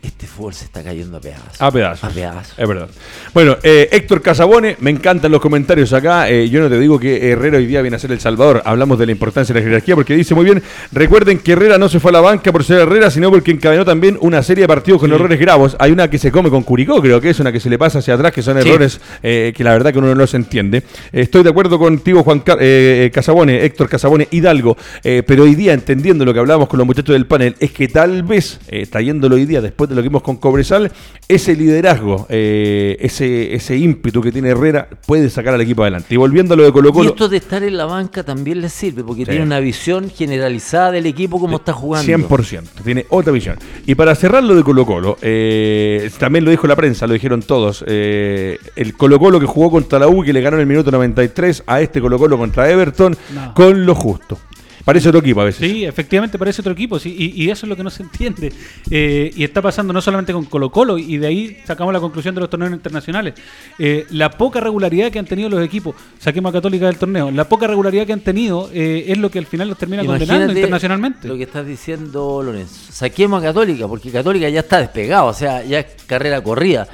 [0.03, 1.61] este fútbol se está cayendo a pedazos.
[1.61, 2.59] A pedazos.
[2.59, 2.89] Es verdad.
[3.35, 6.31] Bueno, eh, Héctor Casabone, me encantan los comentarios acá.
[6.31, 8.63] Eh, yo no te digo que Herrera hoy día viene a ser El Salvador.
[8.65, 11.89] Hablamos de la importancia de la jerarquía porque dice muy bien, recuerden que Herrera no
[11.89, 14.69] se fue a la banca por ser Herrera, sino porque encadenó también una serie de
[14.69, 15.77] partidos con errores graves.
[15.79, 17.99] Hay una que se come con Curicó, creo que es una que se le pasa
[17.99, 20.83] hacia atrás, que son errores eh, que la verdad que uno no los entiende.
[21.13, 26.41] estoy de acuerdo contigo, Juan Casabone, Héctor Casabone, Hidalgo, pero hoy día, entendiendo lo que
[26.41, 29.97] hablábamos con los muchachos del panel, es que tal vez, trayéndolo hoy día después de
[29.97, 30.91] lo que vimos con Cobresal,
[31.29, 36.15] ese liderazgo, eh, ese, ese ímpetu que tiene Herrera puede sacar al equipo adelante.
[36.15, 37.11] Y volviendo a lo de Colo Colo...
[37.11, 40.93] Y esto de estar en la banca también le sirve, porque tiene una visión generalizada
[40.93, 42.11] del equipo como está jugando.
[42.11, 43.59] 100%, tiene otra visión.
[43.87, 47.43] Y para cerrar lo de Colo Colo, eh, también lo dijo la prensa, lo dijeron
[47.43, 50.67] todos, eh, el Colo Colo que jugó contra la U, que le ganó en el
[50.67, 53.17] minuto 93, a este Colo Colo contra Everton,
[53.55, 54.39] con lo justo.
[54.85, 55.71] Parece otro equipo a veces.
[55.71, 58.53] Sí, efectivamente parece otro equipo, sí, y, y eso es lo que no se entiende.
[58.91, 62.35] Eh, y está pasando no solamente con Colo Colo, y de ahí sacamos la conclusión
[62.35, 63.35] de los torneos internacionales.
[63.79, 67.49] Eh, la poca regularidad que han tenido los equipos, saquemos a Católica del torneo, la
[67.49, 70.61] poca regularidad que han tenido eh, es lo que al final los termina condenando Imagínate
[70.61, 71.29] internacionalmente.
[71.29, 72.93] Lo que estás diciendo, Lorenzo.
[72.93, 76.89] Saquemos a Católica, porque Católica ya está despegado, o sea, ya es carrera corrida.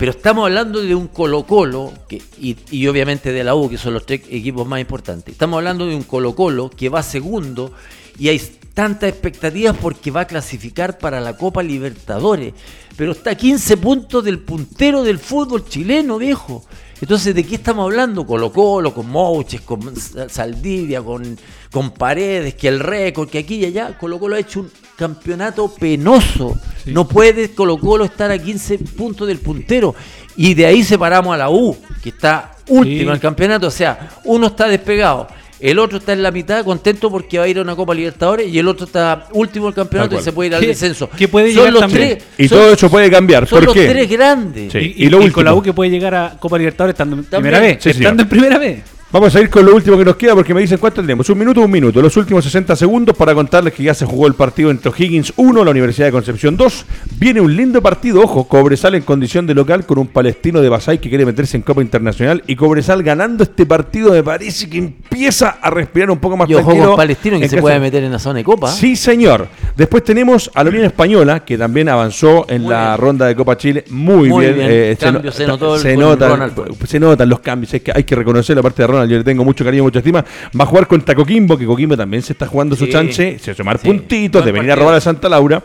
[0.00, 3.92] Pero estamos hablando de un Colo-Colo, que- y, y obviamente de la U, que son
[3.94, 5.30] los tres equipos más importantes.
[5.32, 7.70] Estamos hablando de un Colo-Colo que va segundo
[8.18, 8.40] y hay
[8.72, 12.54] tantas expectativas porque va a clasificar para la Copa Libertadores.
[12.96, 16.64] Pero está a 15 puntos del puntero del fútbol chileno, viejo.
[17.02, 18.26] Entonces, ¿de qué estamos hablando?
[18.26, 21.38] Colo Colo, con Mouches, con Sa- Saldivia, con,
[21.70, 23.96] con Paredes, que el récord, que aquí y allá.
[23.98, 26.58] Colo Colo ha hecho un campeonato penoso.
[26.86, 29.94] No puede Colo Colo estar a 15 puntos del puntero.
[30.36, 33.00] Y de ahí separamos a la U, que está última Sí.
[33.02, 33.66] en el campeonato.
[33.68, 35.28] O sea, uno está despegado.
[35.60, 38.48] El otro está en la mitad, contento porque va a ir a una Copa Libertadores,
[38.50, 41.10] y el otro está último del campeonato Tal y se puede ir al descenso.
[41.10, 42.08] que puede son llegar los también.
[42.18, 42.24] tres.
[42.38, 43.46] Y son- todo eso puede cambiar.
[43.46, 43.86] son ¿Por los qué?
[43.86, 44.72] tres grandes.
[44.72, 44.94] Sí.
[44.96, 45.34] Y, Y lo y último.
[45.34, 47.76] con la U que puede llegar a Copa Libertadores estando en primera vez.
[47.82, 48.02] Sí, señor.
[48.02, 48.82] estando en primera vez.
[49.12, 51.28] Vamos a ir con lo último que nos queda porque me dicen cuánto tenemos.
[51.28, 52.00] Un minuto, un minuto.
[52.00, 55.64] Los últimos 60 segundos para contarles que ya se jugó el partido entre Higgins 1,
[55.64, 56.86] la Universidad de Concepción 2.
[57.18, 58.46] Viene un lindo partido, ojo.
[58.46, 61.82] Cobresal en condición de local con un palestino de Basay que quiere meterse en Copa
[61.82, 62.44] Internacional.
[62.46, 66.54] Y Cobresal ganando este partido me parece que empieza a respirar un poco más Y
[66.54, 68.70] ojo con Palestino que en se puede meter en la zona de Copa.
[68.70, 69.48] Sí, señor.
[69.76, 72.98] Después tenemos a la Unión Española, que también avanzó en Muy la bien.
[73.00, 73.84] ronda de Copa Chile.
[73.90, 74.54] Muy, Muy bien.
[74.54, 74.68] bien.
[74.70, 76.52] Eh, Cambio, se notó el- se notan,
[76.86, 77.74] se notan los cambios.
[77.74, 78.99] Es que hay que reconocer la parte de Ronald.
[79.06, 80.24] Yo le tengo mucho cariño, mucha estima.
[80.58, 83.38] Va a jugar contra Coquimbo, que Coquimbo también se está jugando su chance.
[83.38, 83.86] Se sumar Sí.
[83.86, 85.62] puntitos, de venir a robar a Santa Laura.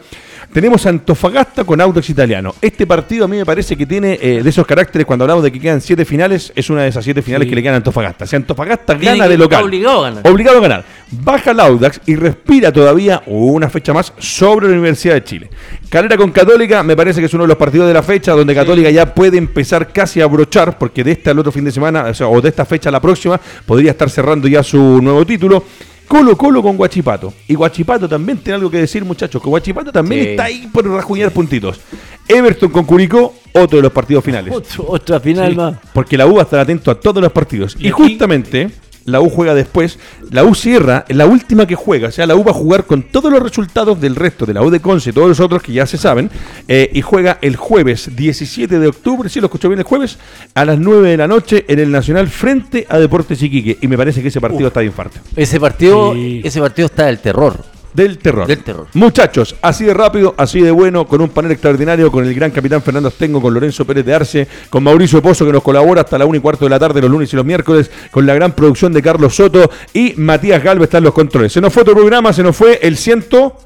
[0.55, 2.55] Tenemos Antofagasta con Audax Italiano.
[2.61, 5.51] Este partido a mí me parece que tiene eh, de esos caracteres cuando hablamos de
[5.51, 7.49] que quedan siete finales, es una de esas siete finales Sí.
[7.49, 8.25] que le quedan a Antofagasta.
[8.25, 10.31] Si Antofagasta Tiene gana de local, obligado a ganar.
[10.31, 10.85] obligado a ganar.
[11.11, 15.49] Baja el Audax y respira todavía una fecha más sobre la Universidad de Chile.
[15.89, 18.55] Calera con Católica me parece que es uno de los partidos de la fecha donde
[18.55, 22.05] Católica ya puede empezar casi a brochar, porque de este al otro fin de semana,
[22.05, 25.25] o, sea, o de esta fecha a la próxima, podría estar cerrando ya su nuevo
[25.25, 25.65] título.
[26.07, 27.33] Colo Colo con Guachipato.
[27.47, 30.29] Y Guachipato también tiene algo que decir, muchachos, que Guachipato también Sí.
[30.29, 31.79] está ahí por rajuñar puntitos.
[32.27, 34.53] Everton con Curicó, otro de los partidos finales.
[34.53, 35.75] Otro- otra final Sí, más.
[35.93, 37.75] Porque la U va a estar atento a todos los partidos.
[37.79, 38.71] Y Y, aquí- justamente
[39.05, 39.97] la U juega después.
[40.31, 42.09] La U cierra, la última que juega.
[42.09, 44.61] O sea, la U va a jugar con todos los resultados del resto de la
[44.63, 46.29] U de Conce y todos los otros que ya se saben.
[46.67, 50.17] eh, y juega el jueves 17 de octubre, si lo escucho bien, el jueves,
[50.55, 53.77] a las 9 de la noche en el Nacional frente a Deportes Iquique.
[53.81, 55.19] Y me parece que ese partido está de infarto.
[55.35, 56.41] Ese partido, Sí.
[56.43, 57.74] ese partido está del terror.
[57.95, 58.45] Del terror.
[58.45, 58.87] Del terror.
[58.93, 62.81] Muchachos, así de rápido, así de bueno, con un panel extraordinario, con el gran capitán
[62.81, 66.25] Fernando Astengo, con Lorenzo Pérez de Arce, con Mauricio Pozo que nos colabora hasta la
[66.25, 68.91] 1 y cuarto de la tarde los lunes y los miércoles, con la gran producción
[68.91, 71.53] de Carlos Soto y Matías Galvez están los controles.
[71.53, 73.59] Se nos fue otro programa, se nos fue el ciento...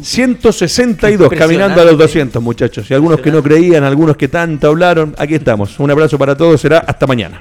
[0.00, 2.90] 162, caminando a los 200, muchachos.
[2.90, 5.78] Y algunos que no creían, algunos que tanto hablaron, aquí estamos.
[5.78, 7.40] Un abrazo para todos, será hasta mañana.